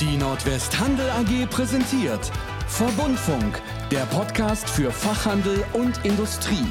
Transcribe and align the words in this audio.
Die 0.00 0.16
Nordwest 0.16 0.76
Handel 0.80 1.08
AG 1.08 1.46
präsentiert 1.50 2.32
Verbundfunk, 2.66 3.62
der 3.92 4.04
Podcast 4.06 4.68
für 4.68 4.90
Fachhandel 4.90 5.64
und 5.72 6.04
Industrie. 6.04 6.66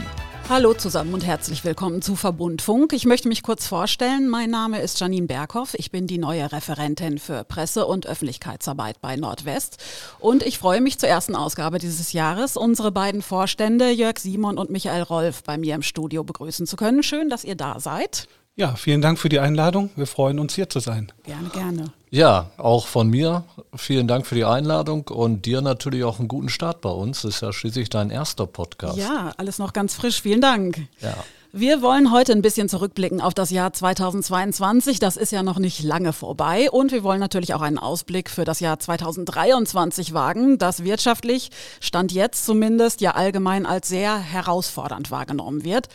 Hallo 0.50 0.74
zusammen 0.74 1.14
und 1.14 1.26
herzlich 1.26 1.64
willkommen 1.64 2.02
zu 2.02 2.18
Verbundfunk. 2.18 2.92
Ich 2.92 3.06
möchte 3.06 3.30
mich 3.30 3.42
kurz 3.42 3.66
vorstellen. 3.66 4.28
Mein 4.28 4.50
Name 4.50 4.82
ist 4.82 5.00
Janine 5.00 5.28
Berghoff. 5.28 5.74
Ich 5.76 5.90
bin 5.90 6.06
die 6.06 6.18
neue 6.18 6.52
Referentin 6.52 7.18
für 7.18 7.46
Presse- 7.46 7.86
und 7.86 8.08
Öffentlichkeitsarbeit 8.08 9.00
bei 9.00 9.16
Nordwest. 9.16 9.78
Und 10.20 10.44
ich 10.44 10.58
freue 10.58 10.82
mich 10.82 11.00
zur 11.00 11.08
ersten 11.08 11.38
Ausgabe 11.38 11.80
dieses 11.80 12.12
Jahres, 12.12 12.58
unsere 12.58 12.92
beiden 12.92 13.22
Vorstände 13.22 13.90
Jörg 13.90 14.20
Simon 14.20 14.58
und 14.58 14.70
Michael 14.70 15.04
Rolf 15.04 15.44
bei 15.44 15.58
mir 15.58 15.76
im 15.76 15.82
Studio 15.82 16.26
begrüßen 16.26 16.68
zu 16.68 16.76
können. 16.76 17.04
Schön, 17.04 17.30
dass 17.30 17.46
ihr 17.46 17.56
da 17.56 17.80
seid. 17.80 18.28
Ja, 18.56 18.76
vielen 18.76 19.02
Dank 19.02 19.18
für 19.18 19.30
die 19.30 19.40
Einladung. 19.40 19.90
Wir 19.96 20.06
freuen 20.06 20.38
uns 20.38 20.54
hier 20.54 20.70
zu 20.70 20.80
sein. 20.80 21.12
Gerne, 21.24 21.50
gerne. 21.50 21.94
Ja, 22.12 22.52
auch 22.58 22.86
von 22.86 23.10
mir 23.10 23.46
vielen 23.76 24.08
Dank 24.08 24.28
für 24.28 24.36
die 24.36 24.46
Einladung 24.46 25.08
und 25.08 25.48
dir 25.48 25.62
natürlich 25.62 26.04
auch 26.04 26.20
einen 26.20 26.28
guten 26.28 26.50
Start 26.50 26.80
bei 26.82 26.92
uns. 26.92 27.24
Das 27.24 27.36
ist 27.36 27.42
ja 27.42 27.52
schließlich 27.52 27.90
dein 27.90 28.12
erster 28.12 28.46
Podcast. 28.46 28.98
Ja, 28.98 29.32
alles 29.38 29.58
noch 29.58 29.74
ganz 29.74 29.96
frisch. 29.96 30.22
Vielen 30.22 30.42
Dank. 30.42 30.88
Ja. 31.02 31.16
Wir 31.52 31.82
wollen 31.82 32.12
heute 32.12 32.32
ein 32.32 32.44
bisschen 32.44 32.70
zurückblicken 32.70 33.22
auf 33.22 33.34
das 33.34 33.50
Jahr 33.50 33.74
2022. 33.74 35.00
Das 35.00 35.18
ist 35.18 35.32
ja 35.32 35.42
noch 35.42 35.58
nicht 35.58 35.82
lange 35.82 36.14
vorbei. 36.14 36.70
Und 36.70 36.92
wir 36.92 37.04
wollen 37.04 37.20
natürlich 37.20 37.56
auch 37.56 37.62
einen 37.62 37.80
Ausblick 37.80 38.30
für 38.30 38.44
das 38.44 38.60
Jahr 38.60 38.78
2023 38.78 40.14
wagen, 40.14 40.60
das 40.60 40.84
wirtschaftlich, 40.84 41.50
stand 41.80 42.12
jetzt 42.12 42.46
zumindest, 42.46 43.02
ja 43.02 43.12
allgemein 43.12 43.66
als 43.66 43.88
sehr 43.88 44.16
herausfordernd 44.18 45.10
wahrgenommen 45.10 45.64
wird. 45.64 45.90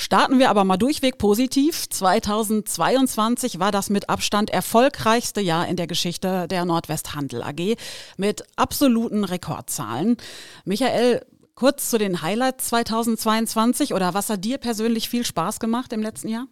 Starten 0.00 0.38
wir 0.38 0.48
aber 0.48 0.64
mal 0.64 0.78
durchweg 0.78 1.18
positiv. 1.18 1.86
2022 1.90 3.58
war 3.58 3.70
das 3.70 3.90
mit 3.90 4.08
Abstand 4.08 4.48
erfolgreichste 4.48 5.42
Jahr 5.42 5.68
in 5.68 5.76
der 5.76 5.86
Geschichte 5.86 6.48
der 6.48 6.64
Nordwesthandel 6.64 7.42
AG 7.42 7.76
mit 8.16 8.42
absoluten 8.56 9.24
Rekordzahlen. 9.24 10.16
Michael, 10.64 11.20
kurz 11.54 11.90
zu 11.90 11.98
den 11.98 12.22
Highlights 12.22 12.68
2022 12.68 13.92
oder 13.92 14.14
was 14.14 14.30
hat 14.30 14.42
dir 14.42 14.56
persönlich 14.56 15.10
viel 15.10 15.26
Spaß 15.26 15.60
gemacht 15.60 15.92
im 15.92 16.00
letzten 16.00 16.28
Jahr? 16.28 16.46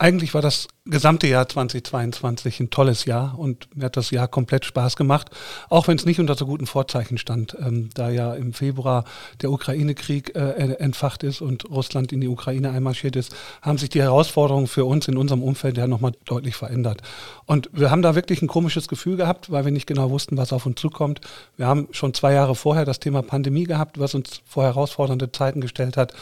Eigentlich 0.00 0.32
war 0.32 0.40
das 0.40 0.66
gesamte 0.86 1.26
Jahr 1.26 1.46
2022 1.46 2.58
ein 2.60 2.70
tolles 2.70 3.04
Jahr 3.04 3.38
und 3.38 3.68
mir 3.76 3.84
hat 3.84 3.98
das 3.98 4.10
Jahr 4.10 4.28
komplett 4.28 4.64
Spaß 4.64 4.96
gemacht, 4.96 5.28
auch 5.68 5.88
wenn 5.88 5.98
es 5.98 6.06
nicht 6.06 6.18
unter 6.18 6.34
so 6.36 6.46
guten 6.46 6.66
Vorzeichen 6.66 7.18
stand, 7.18 7.54
ähm, 7.60 7.90
da 7.92 8.08
ja 8.08 8.32
im 8.32 8.54
Februar 8.54 9.04
der 9.42 9.50
Ukraine-Krieg 9.52 10.34
äh, 10.34 10.74
entfacht 10.78 11.22
ist 11.22 11.42
und 11.42 11.68
Russland 11.68 12.12
in 12.12 12.22
die 12.22 12.28
Ukraine 12.28 12.70
einmarschiert 12.70 13.14
ist, 13.14 13.36
haben 13.60 13.76
sich 13.76 13.90
die 13.90 14.00
Herausforderungen 14.00 14.68
für 14.68 14.86
uns 14.86 15.06
in 15.06 15.18
unserem 15.18 15.42
Umfeld 15.42 15.76
ja 15.76 15.86
nochmal 15.86 16.12
deutlich 16.24 16.56
verändert. 16.56 17.02
Und 17.44 17.68
wir 17.74 17.90
haben 17.90 18.00
da 18.00 18.14
wirklich 18.14 18.40
ein 18.40 18.48
komisches 18.48 18.88
Gefühl 18.88 19.18
gehabt, 19.18 19.52
weil 19.52 19.66
wir 19.66 19.72
nicht 19.72 19.86
genau 19.86 20.08
wussten, 20.08 20.38
was 20.38 20.54
auf 20.54 20.64
uns 20.64 20.80
zukommt. 20.80 21.20
Wir 21.58 21.66
haben 21.66 21.88
schon 21.90 22.14
zwei 22.14 22.32
Jahre 22.32 22.54
vorher 22.54 22.86
das 22.86 23.00
Thema 23.00 23.20
Pandemie 23.20 23.64
gehabt, 23.64 24.00
was 24.00 24.14
uns 24.14 24.40
vor 24.46 24.64
herausfordernde 24.64 25.30
Zeiten 25.30 25.60
gestellt 25.60 25.98
hat. 25.98 26.14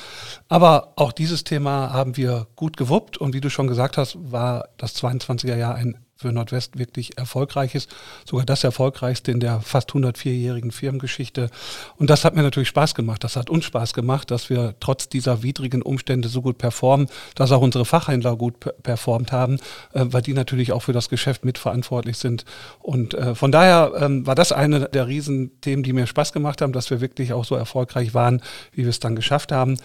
Aber 0.48 0.94
auch 0.96 1.12
dieses 1.12 1.44
Thema 1.44 1.92
haben 1.92 2.16
wir 2.16 2.48
gut 2.56 2.76
gewuppt 2.76 3.18
und 3.18 3.34
wie 3.34 3.40
du 3.40 3.50
schon 3.50 3.67
gesagt 3.68 3.96
hast, 3.96 4.16
war 4.18 4.68
das 4.76 4.96
22er 4.96 5.56
Jahr 5.56 5.74
ein 5.74 5.98
für 6.18 6.32
Nordwest 6.32 6.78
wirklich 6.78 7.16
erfolgreiches, 7.16 7.86
sogar 8.24 8.44
das 8.44 8.64
erfolgreichste 8.64 9.30
in 9.30 9.38
der 9.38 9.60
fast 9.60 9.90
104-jährigen 9.92 10.72
Firmengeschichte. 10.72 11.48
Und 11.96 12.10
das 12.10 12.24
hat 12.24 12.34
mir 12.34 12.42
natürlich 12.42 12.68
Spaß 12.68 12.96
gemacht. 12.96 13.22
Das 13.22 13.36
hat 13.36 13.48
uns 13.48 13.64
Spaß 13.64 13.94
gemacht, 13.94 14.32
dass 14.32 14.50
wir 14.50 14.74
trotz 14.80 15.08
dieser 15.08 15.44
widrigen 15.44 15.80
Umstände 15.80 16.28
so 16.28 16.42
gut 16.42 16.58
performen, 16.58 17.06
dass 17.36 17.52
auch 17.52 17.60
unsere 17.60 17.84
Fachhändler 17.84 18.36
gut 18.36 18.58
performt 18.82 19.30
haben, 19.30 19.60
äh, 19.92 20.06
weil 20.06 20.22
die 20.22 20.34
natürlich 20.34 20.72
auch 20.72 20.82
für 20.82 20.92
das 20.92 21.08
Geschäft 21.08 21.44
mitverantwortlich 21.44 22.18
sind. 22.18 22.44
Und 22.80 23.14
äh, 23.14 23.36
von 23.36 23.52
daher 23.52 23.92
ähm, 24.00 24.26
war 24.26 24.34
das 24.34 24.50
eine 24.50 24.88
der 24.88 25.06
Riesenthemen, 25.06 25.84
die 25.84 25.92
mir 25.92 26.08
Spaß 26.08 26.32
gemacht 26.32 26.60
haben, 26.60 26.72
dass 26.72 26.90
wir 26.90 27.00
wirklich 27.00 27.32
auch 27.32 27.44
so 27.44 27.54
erfolgreich 27.54 28.12
waren, 28.12 28.42
wie 28.72 28.82
wir 28.82 28.90
es 28.90 28.98
dann 28.98 29.14
geschafft 29.14 29.52
haben. 29.52 29.76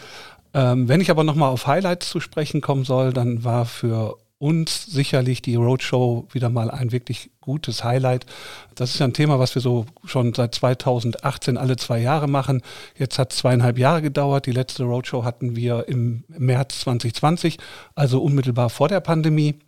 Ähm, 0.53 0.87
wenn 0.87 1.01
ich 1.01 1.09
aber 1.09 1.23
nochmal 1.23 1.49
auf 1.49 1.67
Highlights 1.67 2.09
zu 2.09 2.19
sprechen 2.19 2.61
kommen 2.61 2.83
soll, 2.83 3.13
dann 3.13 3.43
war 3.43 3.65
für 3.65 4.17
uns 4.43 4.85
sicherlich 4.87 5.41
die 5.41 5.55
Roadshow 5.55 6.27
wieder 6.33 6.49
mal 6.49 6.69
ein 6.69 6.91
wirklich 6.91 7.31
gutes 7.39 7.85
Highlight. 7.85 8.25
Das 8.75 8.93
ist 8.93 8.99
ja 8.99 9.05
ein 9.05 9.13
Thema, 9.13 9.39
was 9.39 9.55
wir 9.55 9.61
so 9.61 9.85
schon 10.03 10.33
seit 10.33 10.53
2018 10.55 11.57
alle 11.57 11.77
zwei 11.77 11.99
Jahre 11.99 12.27
machen. 12.27 12.61
Jetzt 12.97 13.17
hat 13.19 13.31
es 13.31 13.39
zweieinhalb 13.39 13.77
Jahre 13.77 14.01
gedauert. 14.01 14.45
Die 14.45 14.51
letzte 14.51 14.83
Roadshow 14.83 15.23
hatten 15.23 15.55
wir 15.55 15.87
im 15.87 16.25
März 16.27 16.81
2020, 16.81 17.57
also 17.95 18.21
unmittelbar 18.21 18.69
vor 18.69 18.89
der 18.89 18.99
Pandemie. 18.99 19.59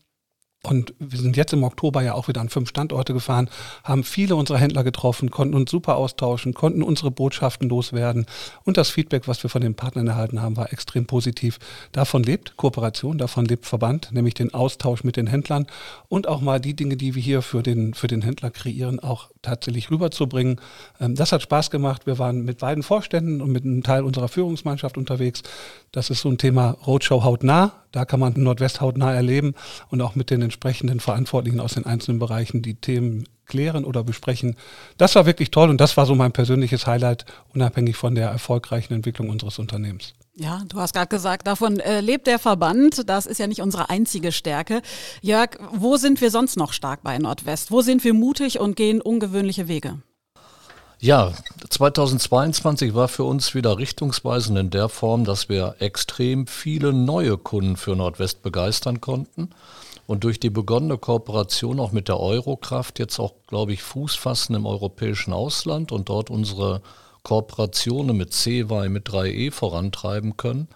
Und 0.65 0.93
wir 0.99 1.19
sind 1.19 1.37
jetzt 1.37 1.53
im 1.53 1.63
Oktober 1.63 2.01
ja 2.01 2.13
auch 2.13 2.27
wieder 2.27 2.41
an 2.41 2.49
fünf 2.49 2.69
Standorte 2.69 3.13
gefahren, 3.13 3.49
haben 3.83 4.03
viele 4.03 4.35
unserer 4.35 4.57
Händler 4.57 4.83
getroffen, 4.83 5.31
konnten 5.31 5.55
uns 5.55 5.71
super 5.71 5.95
austauschen, 5.95 6.53
konnten 6.53 6.83
unsere 6.83 7.11
Botschaften 7.11 7.69
loswerden. 7.69 8.25
Und 8.63 8.77
das 8.77 8.89
Feedback, 8.89 9.27
was 9.27 9.43
wir 9.43 9.49
von 9.49 9.61
den 9.61 9.75
Partnern 9.75 10.07
erhalten 10.07 10.41
haben, 10.41 10.57
war 10.57 10.73
extrem 10.73 11.05
positiv. 11.05 11.59
Davon 11.91 12.23
lebt 12.23 12.57
Kooperation, 12.57 13.17
davon 13.17 13.45
lebt 13.45 13.65
Verband, 13.65 14.11
nämlich 14.11 14.33
den 14.33 14.53
Austausch 14.53 15.03
mit 15.03 15.17
den 15.17 15.27
Händlern 15.27 15.67
und 16.09 16.27
auch 16.27 16.41
mal 16.41 16.59
die 16.59 16.75
Dinge, 16.75 16.97
die 16.97 17.15
wir 17.15 17.21
hier 17.21 17.41
für 17.41 17.63
den, 17.63 17.93
für 17.93 18.07
den 18.07 18.21
Händler 18.21 18.49
kreieren, 18.49 18.99
auch 18.99 19.29
tatsächlich 19.45 19.89
rüberzubringen. 19.91 20.59
Ähm, 20.99 21.15
das 21.15 21.31
hat 21.31 21.41
Spaß 21.41 21.71
gemacht. 21.71 22.05
Wir 22.05 22.19
waren 22.19 22.43
mit 22.43 22.59
beiden 22.59 22.83
Vorständen 22.83 23.41
und 23.41 23.51
mit 23.51 23.63
einem 23.63 23.83
Teil 23.83 24.03
unserer 24.03 24.27
Führungsmannschaft 24.27 24.97
unterwegs. 24.97 25.43
Das 25.91 26.09
ist 26.09 26.21
so 26.21 26.29
ein 26.29 26.37
Thema 26.37 26.77
Roadshow 26.85 27.23
hautnah. 27.23 27.73
Da 27.91 28.05
kann 28.05 28.19
man 28.19 28.33
Nordwest 28.35 28.81
hautnah 28.81 29.13
erleben 29.13 29.55
und 29.89 30.01
auch 30.01 30.15
mit 30.15 30.29
den 30.29 30.41
entsprechenden 30.41 30.99
Verantwortlichen 30.99 31.59
aus 31.59 31.75
den 31.75 31.85
einzelnen 31.85 32.19
Bereichen 32.19 32.61
die 32.61 32.75
Themen 32.75 33.25
klären 33.45 33.85
oder 33.85 34.03
besprechen. 34.03 34.55
Das 34.97 35.15
war 35.15 35.25
wirklich 35.25 35.51
toll 35.51 35.69
und 35.69 35.79
das 35.79 35.95
war 35.97 36.05
so 36.05 36.15
mein 36.15 36.31
persönliches 36.31 36.87
Highlight, 36.87 37.25
unabhängig 37.53 37.95
von 37.95 38.15
der 38.15 38.29
erfolgreichen 38.29 38.93
Entwicklung 38.93 39.29
unseres 39.29 39.59
Unternehmens. 39.59 40.13
Ja, 40.37 40.63
du 40.67 40.81
hast 40.81 40.93
gerade 40.93 41.07
gesagt, 41.07 41.47
davon 41.47 41.79
äh, 41.79 42.01
lebt 42.01 42.27
der 42.27 42.39
Verband. 42.39 43.09
Das 43.09 43.25
ist 43.25 43.37
ja 43.39 43.47
nicht 43.47 43.61
unsere 43.61 43.89
einzige 43.89 44.33
Stärke. 44.33 44.81
Jörg, 45.21 45.51
wo 45.71 45.95
sind 45.95 46.19
wir 46.19 46.29
sonst 46.29 46.57
noch 46.57 46.73
stark 46.73 47.03
bei 47.03 47.17
Nordwest? 47.17 47.71
Wo 47.71 47.81
sind 47.81 48.03
wir 48.03 48.13
mutig 48.13 48.59
und 48.59 48.75
gehen 48.75 48.99
ungewöhnliche 48.99 49.69
Wege? 49.69 49.99
Ja, 50.99 51.31
2022 51.69 52.93
war 52.95 53.07
für 53.07 53.23
uns 53.23 53.55
wieder 53.55 53.77
richtungsweisend 53.77 54.57
in 54.57 54.69
der 54.71 54.89
Form, 54.89 55.23
dass 55.23 55.47
wir 55.47 55.75
extrem 55.79 56.47
viele 56.47 56.91
neue 56.91 57.37
Kunden 57.37 57.77
für 57.77 57.95
Nordwest 57.95 58.41
begeistern 58.41 58.99
konnten 58.99 59.51
und 60.07 60.23
durch 60.25 60.39
die 60.39 60.49
begonnene 60.49 60.97
Kooperation 60.97 61.79
auch 61.79 61.91
mit 61.91 62.07
der 62.07 62.19
Eurokraft 62.19 62.99
jetzt 62.99 63.19
auch, 63.19 63.33
glaube 63.47 63.73
ich, 63.73 63.83
Fuß 63.83 64.15
fassen 64.15 64.55
im 64.55 64.65
europäischen 64.65 65.33
Ausland 65.33 65.91
und 65.91 66.09
dort 66.09 66.29
unsere 66.29 66.81
Kooperationen 67.25 68.15
mit 68.15 68.33
CEWAI, 68.33 68.87
mit 68.87 69.09
3E 69.09 69.51
vorantreiben 69.51 70.37
können. 70.37 70.69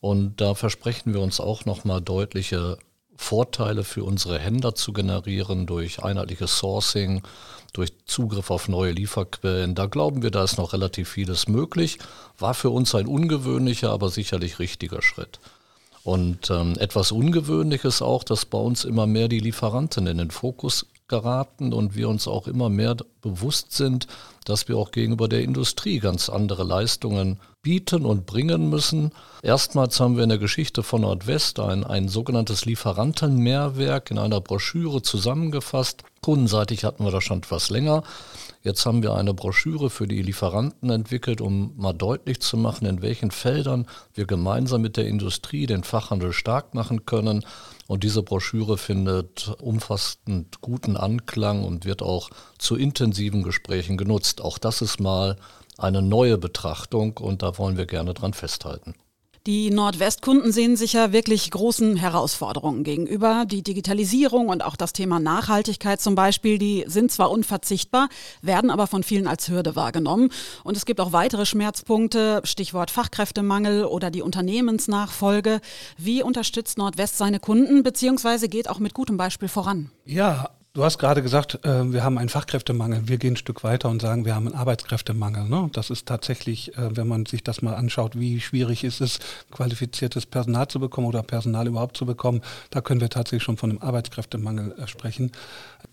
Und 0.00 0.40
da 0.40 0.54
versprechen 0.54 1.12
wir 1.12 1.20
uns 1.20 1.40
auch 1.40 1.64
nochmal 1.64 2.00
deutliche 2.00 2.78
Vorteile 3.16 3.82
für 3.82 4.04
unsere 4.04 4.38
Händler 4.38 4.74
zu 4.74 4.92
generieren 4.92 5.66
durch 5.66 6.04
einheitliches 6.04 6.58
Sourcing, 6.58 7.22
durch 7.72 7.92
Zugriff 8.04 8.50
auf 8.50 8.68
neue 8.68 8.92
Lieferquellen. 8.92 9.74
Da 9.74 9.86
glauben 9.86 10.22
wir, 10.22 10.30
da 10.30 10.44
ist 10.44 10.58
noch 10.58 10.74
relativ 10.74 11.08
vieles 11.08 11.48
möglich. 11.48 11.98
War 12.38 12.54
für 12.54 12.70
uns 12.70 12.94
ein 12.94 13.06
ungewöhnlicher, 13.06 13.90
aber 13.90 14.10
sicherlich 14.10 14.58
richtiger 14.58 15.00
Schritt. 15.00 15.40
Und 16.04 16.50
ähm, 16.50 16.74
etwas 16.78 17.10
Ungewöhnliches 17.10 18.02
auch, 18.02 18.22
dass 18.22 18.44
bei 18.44 18.58
uns 18.58 18.84
immer 18.84 19.06
mehr 19.06 19.28
die 19.28 19.40
Lieferanten 19.40 20.06
in 20.06 20.18
den 20.18 20.30
Fokus 20.30 20.86
geraten 21.08 21.72
und 21.72 21.94
wir 21.94 22.08
uns 22.08 22.26
auch 22.26 22.48
immer 22.48 22.68
mehr 22.68 22.96
bewusst 23.20 23.72
sind, 23.72 24.06
dass 24.44 24.68
wir 24.68 24.76
auch 24.76 24.90
gegenüber 24.90 25.28
der 25.28 25.42
Industrie 25.42 25.98
ganz 25.98 26.28
andere 26.28 26.64
Leistungen 26.64 27.40
bieten 27.62 28.04
und 28.06 28.26
bringen 28.26 28.70
müssen. 28.70 29.10
Erstmals 29.42 29.98
haben 29.98 30.16
wir 30.16 30.22
in 30.22 30.28
der 30.28 30.38
Geschichte 30.38 30.82
von 30.84 31.00
Nordwest 31.00 31.58
ein, 31.58 31.82
ein 31.82 32.08
sogenanntes 32.08 32.64
Lieferantenmehrwerk 32.64 34.10
in 34.10 34.18
einer 34.18 34.40
Broschüre 34.40 35.02
zusammengefasst. 35.02 36.04
Kundenseitig 36.22 36.84
hatten 36.84 37.04
wir 37.04 37.10
das 37.10 37.24
schon 37.24 37.38
etwas 37.38 37.70
länger. 37.70 38.04
Jetzt 38.62 38.86
haben 38.86 39.02
wir 39.02 39.14
eine 39.14 39.34
Broschüre 39.34 39.90
für 39.90 40.08
die 40.08 40.22
Lieferanten 40.22 40.90
entwickelt, 40.90 41.40
um 41.40 41.72
mal 41.76 41.92
deutlich 41.92 42.40
zu 42.40 42.56
machen, 42.56 42.86
in 42.86 43.02
welchen 43.02 43.30
Feldern 43.30 43.86
wir 44.14 44.26
gemeinsam 44.26 44.80
mit 44.80 44.96
der 44.96 45.06
Industrie 45.06 45.66
den 45.66 45.84
Fachhandel 45.84 46.32
stark 46.32 46.74
machen 46.74 47.06
können. 47.06 47.44
Und 47.86 48.02
diese 48.02 48.22
Broschüre 48.22 48.78
findet 48.78 49.54
umfassend 49.60 50.60
guten 50.60 50.96
Anklang 50.96 51.64
und 51.64 51.84
wird 51.84 52.02
auch 52.02 52.30
zu 52.58 52.76
intensiven 52.76 53.42
Gesprächen 53.42 53.96
genutzt. 53.96 54.40
Auch 54.40 54.58
das 54.58 54.82
ist 54.82 55.00
mal 55.00 55.36
eine 55.78 56.02
neue 56.02 56.38
Betrachtung 56.38 57.16
und 57.18 57.42
da 57.42 57.58
wollen 57.58 57.76
wir 57.76 57.86
gerne 57.86 58.14
dran 58.14 58.32
festhalten. 58.32 58.94
Die 59.46 59.70
Nordwestkunden 59.70 60.50
sehen 60.50 60.76
sich 60.76 60.94
ja 60.94 61.12
wirklich 61.12 61.52
großen 61.52 61.94
Herausforderungen 61.94 62.82
gegenüber. 62.82 63.44
Die 63.46 63.62
Digitalisierung 63.62 64.48
und 64.48 64.64
auch 64.64 64.74
das 64.74 64.92
Thema 64.92 65.20
Nachhaltigkeit 65.20 66.00
zum 66.00 66.16
Beispiel, 66.16 66.58
die 66.58 66.84
sind 66.88 67.12
zwar 67.12 67.30
unverzichtbar, 67.30 68.08
werden 68.42 68.70
aber 68.70 68.88
von 68.88 69.04
vielen 69.04 69.28
als 69.28 69.48
Hürde 69.48 69.76
wahrgenommen. 69.76 70.30
Und 70.64 70.76
es 70.76 70.84
gibt 70.84 71.00
auch 71.00 71.12
weitere 71.12 71.46
Schmerzpunkte, 71.46 72.40
Stichwort 72.42 72.90
Fachkräftemangel 72.90 73.84
oder 73.84 74.10
die 74.10 74.22
Unternehmensnachfolge. 74.22 75.60
Wie 75.96 76.24
unterstützt 76.24 76.76
Nordwest 76.76 77.16
seine 77.16 77.38
Kunden, 77.38 77.84
beziehungsweise 77.84 78.48
geht 78.48 78.68
auch 78.68 78.80
mit 78.80 78.94
gutem 78.94 79.16
Beispiel 79.16 79.48
voran? 79.48 79.92
Ja, 80.04 80.55
Du 80.76 80.84
hast 80.84 80.98
gerade 80.98 81.22
gesagt, 81.22 81.64
äh, 81.64 81.90
wir 81.90 82.04
haben 82.04 82.18
einen 82.18 82.28
Fachkräftemangel. 82.28 83.08
Wir 83.08 83.16
gehen 83.16 83.32
ein 83.32 83.36
Stück 83.38 83.64
weiter 83.64 83.88
und 83.88 84.02
sagen, 84.02 84.26
wir 84.26 84.34
haben 84.34 84.46
einen 84.46 84.54
Arbeitskräftemangel. 84.54 85.48
Ne? 85.48 85.70
Das 85.72 85.88
ist 85.88 86.06
tatsächlich, 86.06 86.76
äh, 86.76 86.94
wenn 86.94 87.08
man 87.08 87.24
sich 87.24 87.42
das 87.42 87.62
mal 87.62 87.72
anschaut, 87.72 88.20
wie 88.20 88.42
schwierig 88.42 88.84
ist 88.84 89.00
es, 89.00 89.18
qualifiziertes 89.50 90.26
Personal 90.26 90.68
zu 90.68 90.78
bekommen 90.78 91.06
oder 91.06 91.22
Personal 91.22 91.66
überhaupt 91.66 91.96
zu 91.96 92.04
bekommen. 92.04 92.42
Da 92.68 92.82
können 92.82 93.00
wir 93.00 93.08
tatsächlich 93.08 93.42
schon 93.42 93.56
von 93.56 93.70
einem 93.70 93.78
Arbeitskräftemangel 93.80 94.74
äh, 94.76 94.86
sprechen. 94.86 95.32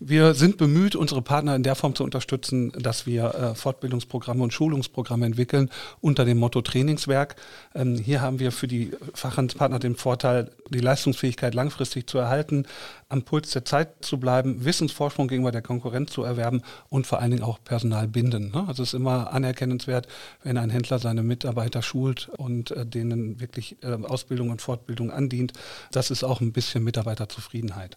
Wir 0.00 0.34
sind 0.34 0.58
bemüht, 0.58 0.96
unsere 0.96 1.22
Partner 1.22 1.56
in 1.56 1.62
der 1.62 1.76
Form 1.76 1.94
zu 1.94 2.04
unterstützen, 2.04 2.70
dass 2.72 3.06
wir 3.06 3.34
äh, 3.34 3.54
Fortbildungsprogramme 3.54 4.42
und 4.42 4.52
Schulungsprogramme 4.52 5.24
entwickeln 5.24 5.70
unter 6.02 6.26
dem 6.26 6.36
Motto 6.36 6.60
Trainingswerk. 6.60 7.36
Ähm, 7.74 7.96
hier 7.96 8.20
haben 8.20 8.38
wir 8.38 8.52
für 8.52 8.68
die 8.68 8.92
Fachhandelspartner 9.14 9.78
den 9.78 9.96
Vorteil, 9.96 10.50
die 10.68 10.80
Leistungsfähigkeit 10.80 11.54
langfristig 11.54 12.06
zu 12.06 12.18
erhalten, 12.18 12.66
am 13.08 13.22
Puls 13.22 13.50
der 13.52 13.64
Zeit 13.64 14.04
zu 14.04 14.18
bleiben, 14.18 14.64
Wissensvorsprung 14.74 15.28
gegenüber 15.28 15.52
der 15.52 15.62
Konkurrenz 15.62 16.10
zu 16.10 16.24
erwerben 16.24 16.62
und 16.88 17.06
vor 17.06 17.20
allen 17.20 17.30
Dingen 17.30 17.44
auch 17.44 17.62
Personal 17.62 18.08
binden. 18.08 18.50
Ne? 18.50 18.64
Also 18.66 18.82
es 18.82 18.88
ist 18.90 18.94
immer 18.94 19.32
anerkennenswert, 19.32 20.08
wenn 20.42 20.58
ein 20.58 20.70
Händler 20.70 20.98
seine 20.98 21.22
Mitarbeiter 21.22 21.80
schult 21.80 22.28
und 22.36 22.72
äh, 22.72 22.84
denen 22.84 23.40
wirklich 23.40 23.76
äh, 23.84 23.92
Ausbildung 23.92 24.50
und 24.50 24.62
Fortbildung 24.62 25.12
andient. 25.12 25.52
Das 25.92 26.10
ist 26.10 26.24
auch 26.24 26.40
ein 26.40 26.52
bisschen 26.52 26.82
Mitarbeiterzufriedenheit. 26.82 27.96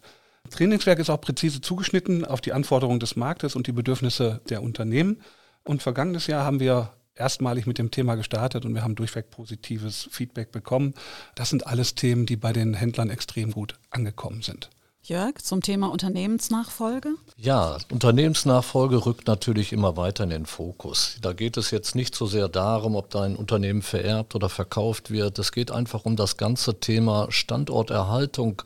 Trainingswerk 0.50 1.00
ist 1.00 1.10
auch 1.10 1.20
präzise 1.20 1.60
zugeschnitten 1.60 2.24
auf 2.24 2.40
die 2.40 2.52
Anforderungen 2.52 3.00
des 3.00 3.16
Marktes 3.16 3.56
und 3.56 3.66
die 3.66 3.72
Bedürfnisse 3.72 4.40
der 4.48 4.62
Unternehmen. 4.62 5.20
Und 5.64 5.82
vergangenes 5.82 6.28
Jahr 6.28 6.44
haben 6.44 6.60
wir 6.60 6.92
erstmalig 7.16 7.66
mit 7.66 7.78
dem 7.78 7.90
Thema 7.90 8.14
gestartet 8.14 8.64
und 8.64 8.74
wir 8.74 8.82
haben 8.82 8.94
durchweg 8.94 9.30
positives 9.30 10.08
Feedback 10.12 10.52
bekommen. 10.52 10.94
Das 11.34 11.50
sind 11.50 11.66
alles 11.66 11.96
Themen, 11.96 12.24
die 12.24 12.36
bei 12.36 12.52
den 12.52 12.74
Händlern 12.74 13.10
extrem 13.10 13.50
gut 13.50 13.74
angekommen 13.90 14.42
sind. 14.42 14.70
Jörg, 15.08 15.38
zum 15.42 15.62
Thema 15.62 15.86
Unternehmensnachfolge? 15.90 17.14
Ja, 17.38 17.78
Unternehmensnachfolge 17.90 19.06
rückt 19.06 19.26
natürlich 19.26 19.72
immer 19.72 19.96
weiter 19.96 20.24
in 20.24 20.30
den 20.30 20.44
Fokus. 20.44 21.16
Da 21.22 21.32
geht 21.32 21.56
es 21.56 21.70
jetzt 21.70 21.94
nicht 21.94 22.14
so 22.14 22.26
sehr 22.26 22.46
darum, 22.48 22.94
ob 22.94 23.08
da 23.08 23.22
ein 23.22 23.34
Unternehmen 23.34 23.80
vererbt 23.80 24.34
oder 24.34 24.50
verkauft 24.50 25.10
wird. 25.10 25.38
Es 25.38 25.50
geht 25.50 25.70
einfach 25.70 26.04
um 26.04 26.14
das 26.14 26.36
ganze 26.36 26.78
Thema 26.78 27.28
Standorterhaltung 27.30 28.60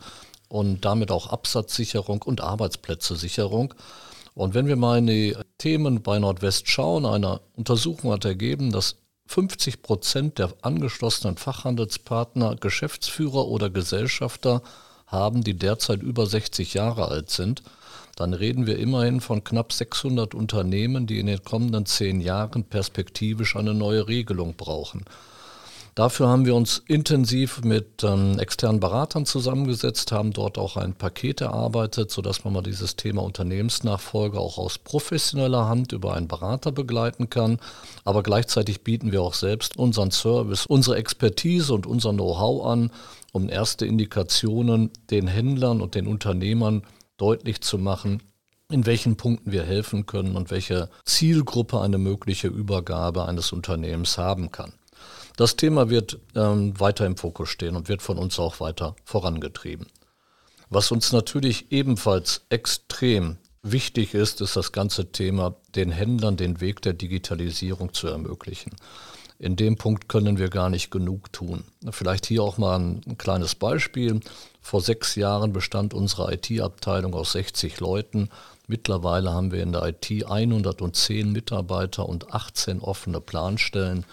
und 0.49 0.83
damit 0.83 1.11
auch 1.11 1.27
Absatzsicherung 1.27 2.21
und 2.23 2.41
Arbeitsplätzesicherung. 2.41 3.73
Und 4.35 4.53
wenn 4.53 4.67
wir 4.67 4.75
mal 4.75 4.97
in 4.97 5.07
die 5.07 5.37
Themen 5.59 6.01
bei 6.01 6.19
Nordwest 6.19 6.67
schauen, 6.67 7.05
eine 7.05 7.39
Untersuchung 7.55 8.11
hat 8.11 8.25
ergeben, 8.25 8.69
dass 8.73 8.97
50 9.27 9.81
Prozent 9.81 10.39
der 10.39 10.49
angeschlossenen 10.61 11.37
Fachhandelspartner 11.37 12.57
Geschäftsführer 12.57 13.47
oder 13.47 13.69
Gesellschafter 13.69 14.61
haben, 15.13 15.43
die 15.43 15.53
derzeit 15.53 16.01
über 16.01 16.25
60 16.25 16.73
Jahre 16.73 17.07
alt 17.07 17.29
sind, 17.29 17.63
dann 18.15 18.33
reden 18.33 18.67
wir 18.67 18.77
immerhin 18.77 19.21
von 19.21 19.43
knapp 19.43 19.71
600 19.73 20.35
Unternehmen, 20.35 21.07
die 21.07 21.19
in 21.19 21.27
den 21.27 21.43
kommenden 21.43 21.85
zehn 21.85 22.19
Jahren 22.19 22.63
perspektivisch 22.63 23.55
eine 23.55 23.73
neue 23.73 24.07
Regelung 24.07 24.55
brauchen. 24.55 25.05
Dafür 25.95 26.27
haben 26.27 26.47
wir 26.47 26.55
uns 26.55 26.81
intensiv 26.87 27.61
mit 27.63 28.03
ähm, 28.03 28.39
externen 28.39 28.79
Beratern 28.79 29.27
zusammengesetzt, 29.27 30.11
haben 30.11 30.33
dort 30.33 30.57
auch 30.57 30.75
ein 30.75 30.95
Paket 30.95 31.41
erarbeitet, 31.41 32.09
sodass 32.09 32.43
man 32.43 32.53
mal 32.53 32.63
dieses 32.63 32.95
Thema 32.95 33.21
Unternehmensnachfolge 33.21 34.39
auch 34.39 34.57
aus 34.57 34.79
professioneller 34.79 35.67
Hand 35.67 35.91
über 35.91 36.15
einen 36.15 36.27
Berater 36.27 36.71
begleiten 36.71 37.29
kann. 37.29 37.59
Aber 38.05 38.23
gleichzeitig 38.23 38.83
bieten 38.83 39.11
wir 39.11 39.21
auch 39.21 39.35
selbst 39.35 39.77
unseren 39.77 40.09
Service, 40.09 40.65
unsere 40.65 40.95
Expertise 40.95 41.71
und 41.71 41.85
unser 41.85 42.11
Know-how 42.11 42.65
an, 42.65 42.91
um 43.31 43.47
erste 43.47 43.85
Indikationen 43.85 44.89
den 45.11 45.27
Händlern 45.27 45.79
und 45.79 45.93
den 45.93 46.07
Unternehmern 46.07 46.81
deutlich 47.17 47.61
zu 47.61 47.77
machen, 47.77 48.23
in 48.71 48.87
welchen 48.87 49.15
Punkten 49.15 49.51
wir 49.51 49.61
helfen 49.63 50.07
können 50.07 50.35
und 50.37 50.49
welche 50.49 50.89
Zielgruppe 51.05 51.81
eine 51.81 51.99
mögliche 51.99 52.47
Übergabe 52.47 53.25
eines 53.25 53.51
Unternehmens 53.51 54.17
haben 54.17 54.51
kann. 54.51 54.73
Das 55.35 55.55
Thema 55.55 55.89
wird 55.89 56.19
ähm, 56.35 56.79
weiter 56.79 57.05
im 57.05 57.17
Fokus 57.17 57.49
stehen 57.49 57.75
und 57.75 57.89
wird 57.89 58.01
von 58.01 58.17
uns 58.17 58.37
auch 58.39 58.59
weiter 58.59 58.95
vorangetrieben. 59.03 59.87
Was 60.69 60.91
uns 60.91 61.11
natürlich 61.11 61.71
ebenfalls 61.71 62.45
extrem 62.49 63.37
wichtig 63.63 64.13
ist, 64.13 64.41
ist 64.41 64.55
das 64.55 64.71
ganze 64.71 65.11
Thema, 65.11 65.55
den 65.75 65.91
Händlern 65.91 66.37
den 66.37 66.61
Weg 66.61 66.81
der 66.81 66.93
Digitalisierung 66.93 67.93
zu 67.93 68.07
ermöglichen. 68.07 68.75
In 69.39 69.55
dem 69.55 69.77
Punkt 69.77 70.07
können 70.07 70.37
wir 70.37 70.49
gar 70.49 70.69
nicht 70.69 70.91
genug 70.91 71.33
tun. 71.33 71.63
Vielleicht 71.89 72.27
hier 72.27 72.43
auch 72.43 72.57
mal 72.57 72.77
ein, 72.77 73.01
ein 73.05 73.17
kleines 73.17 73.55
Beispiel. 73.55 74.19
Vor 74.61 74.81
sechs 74.81 75.15
Jahren 75.15 75.51
bestand 75.51 75.93
unsere 75.93 76.33
IT-Abteilung 76.33 77.13
aus 77.13 77.33
60 77.33 77.79
Leuten. 77.79 78.29
Mittlerweile 78.67 79.31
haben 79.31 79.51
wir 79.51 79.61
in 79.61 79.73
der 79.73 79.83
IT 79.83 80.25
110 80.25 81.31
Mitarbeiter 81.31 82.07
und 82.07 82.33
18 82.33 82.79
offene 82.79 83.19
Planstellen. 83.19 84.05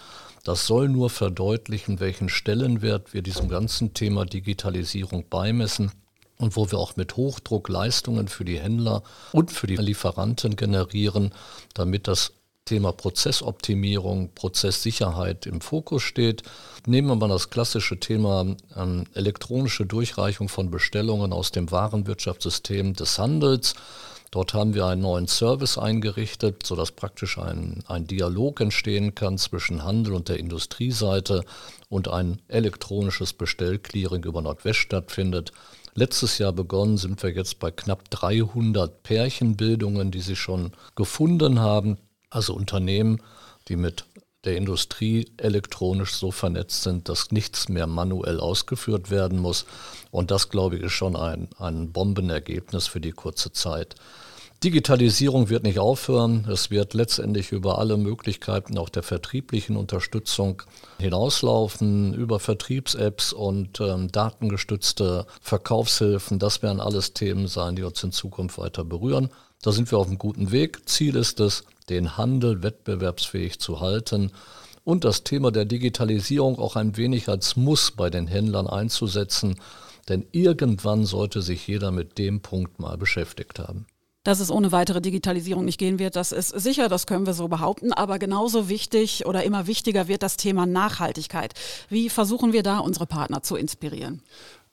Das 0.45 0.67
soll 0.67 0.89
nur 0.89 1.11
verdeutlichen, 1.11 2.01
welchen 2.01 2.29
Stellenwert 2.29 3.13
wir 3.13 3.23
diesem 3.23 3.49
ganzen 3.49 3.95
Thema 3.95 4.25
Digitalisierung 4.25 5.29
beimessen 5.29 5.93
und 6.39 6.57
wo 6.57 6.71
wir 6.71 6.79
auch 6.79 6.97
mit 6.97 7.17
Hochdruck 7.17 7.69
Leistungen 7.69 8.29
für 8.29 8.45
die 8.45 8.59
Händler 8.59 9.03
und 9.33 9.53
für 9.53 9.67
die 9.67 9.77
Lieferanten 9.77 10.57
generieren, 10.57 11.33
damit 11.75 12.09
das 12.09 12.33
Thema 12.65 12.93
Prozessoptimierung, 12.93 14.33
Prozesssicherheit 14.35 15.45
im 15.47 15.61
Fokus 15.61 16.03
steht. 16.03 16.43
Nehmen 16.87 17.09
wir 17.09 17.17
mal 17.17 17.29
das 17.29 17.51
klassische 17.51 17.99
Thema 17.99 18.47
ähm, 18.77 19.05
elektronische 19.15 19.87
Durchreichung 19.87 20.49
von 20.49 20.71
Bestellungen 20.71 21.33
aus 21.33 21.51
dem 21.51 21.71
Warenwirtschaftssystem 21.71 22.95
des 22.95 23.19
Handels. 23.19 23.75
Dort 24.31 24.55
haben 24.55 24.75
wir 24.75 24.87
einen 24.87 25.03
neuen 25.03 25.27
Service 25.27 25.77
eingerichtet, 25.77 26.65
sodass 26.65 26.93
praktisch 26.93 27.37
ein, 27.39 27.83
ein 27.89 28.07
Dialog 28.07 28.61
entstehen 28.61 29.15
kann 29.17 29.39
zwischen 29.39 29.83
Handel 29.83 30.15
und 30.15 30.29
der 30.29 30.39
Industrieseite 30.39 31.45
und 31.89 32.07
ein 32.07 32.41
elektronisches 32.47 33.33
Bestellclearing 33.33 34.23
über 34.23 34.41
Nordwest 34.41 34.79
stattfindet. 34.79 35.53
Letztes 35.95 36.39
Jahr 36.39 36.53
begonnen 36.53 36.97
sind 36.97 37.21
wir 37.25 37.31
jetzt 37.31 37.59
bei 37.59 37.73
knapp 37.73 38.09
300 38.11 39.03
Pärchenbildungen, 39.03 40.13
die 40.13 40.21
sich 40.21 40.39
schon 40.39 40.71
gefunden 40.95 41.59
haben. 41.59 41.99
Also 42.31 42.55
Unternehmen, 42.55 43.21
die 43.67 43.75
mit 43.75 44.05
der 44.45 44.57
Industrie 44.57 45.31
elektronisch 45.37 46.15
so 46.15 46.31
vernetzt 46.31 46.83
sind, 46.83 47.09
dass 47.09 47.31
nichts 47.31 47.69
mehr 47.69 47.87
manuell 47.87 48.41
ausgeführt 48.41 49.11
werden 49.11 49.39
muss. 49.39 49.67
Und 50.11 50.31
das, 50.31 50.49
glaube 50.49 50.77
ich, 50.77 50.83
ist 50.83 50.93
schon 50.93 51.17
ein, 51.17 51.49
ein 51.59 51.93
Bombenergebnis 51.93 52.87
für 52.87 53.01
die 53.01 53.13
kurze 53.13 53.53
Zeit. 53.53 53.97
Digitalisierung 54.63 55.49
wird 55.49 55.63
nicht 55.63 55.79
aufhören. 55.79 56.47
Es 56.51 56.71
wird 56.71 56.93
letztendlich 56.93 57.51
über 57.51 57.79
alle 57.79 57.97
Möglichkeiten 57.97 58.77
auch 58.77 58.91
der 58.91 59.03
vertrieblichen 59.03 59.75
Unterstützung 59.77 60.63
hinauslaufen, 60.99 62.13
über 62.13 62.39
Vertriebs-Apps 62.41 63.33
und 63.33 63.81
ähm, 63.81 64.13
datengestützte 64.13 65.27
Verkaufshilfen. 65.41 66.39
Das 66.39 66.63
werden 66.63 66.81
alles 66.81 67.15
Themen 67.15 67.49
sein, 67.49 67.75
die 67.75 67.85
uns 67.85 68.03
in 68.05 68.13
Zukunft 68.13 68.59
weiter 68.59 68.85
berühren. 68.85 69.31
Da 69.63 69.73
sind 69.73 69.91
wir 69.91 69.99
auf 69.99 70.09
einem 70.09 70.19
guten 70.19 70.53
Weg. 70.53 70.87
Ziel 70.87 71.17
ist 71.17 71.41
es, 71.41 71.65
den 71.91 72.17
Handel 72.17 72.63
wettbewerbsfähig 72.63 73.59
zu 73.59 73.81
halten 73.81 74.31
und 74.85 75.05
das 75.05 75.25
Thema 75.25 75.51
der 75.51 75.65
Digitalisierung 75.65 76.59
auch 76.59 76.77
ein 76.77 76.97
wenig 76.97 77.29
als 77.29 77.57
Muss 77.57 77.91
bei 77.91 78.11
den 78.11 78.27
Händlern 78.27 78.67
einzusetzen, 78.67 79.57
denn 80.09 80.27
irgendwann 80.33 81.05
sollte 81.05 81.43
sich 81.43 81.67
jeder 81.67 81.91
mit 81.91 82.19
dem 82.19 82.41
Punkt 82.41 82.81
mal 82.81 82.97
beschäftigt 82.97 83.59
haben. 83.59 83.87
Dass 84.23 84.41
es 84.41 84.51
ohne 84.51 84.71
weitere 84.71 85.01
Digitalisierung 85.01 85.65
nicht 85.65 85.79
gehen 85.79 85.99
wird, 85.99 86.15
das 86.15 86.31
ist 86.33 86.49
sicher, 86.49 86.91
das 86.91 87.07
können 87.07 87.25
wir 87.25 87.33
so 87.33 87.49
behaupten. 87.49 87.95
Aber 87.95 88.19
genauso 88.19 88.69
wichtig 88.69 89.25
oder 89.25 89.45
immer 89.45 89.67
wichtiger 89.67 90.09
wird 90.09 90.23
das 90.23 90.37
Thema 90.37 90.67
Nachhaltigkeit. 90.67 91.55
Wie 91.89 92.11
versuchen 92.11 92.53
wir 92.53 92.63
da 92.63 92.81
unsere 92.81 93.07
Partner 93.07 93.43
zu 93.43 93.57
inspirieren? 93.57 94.23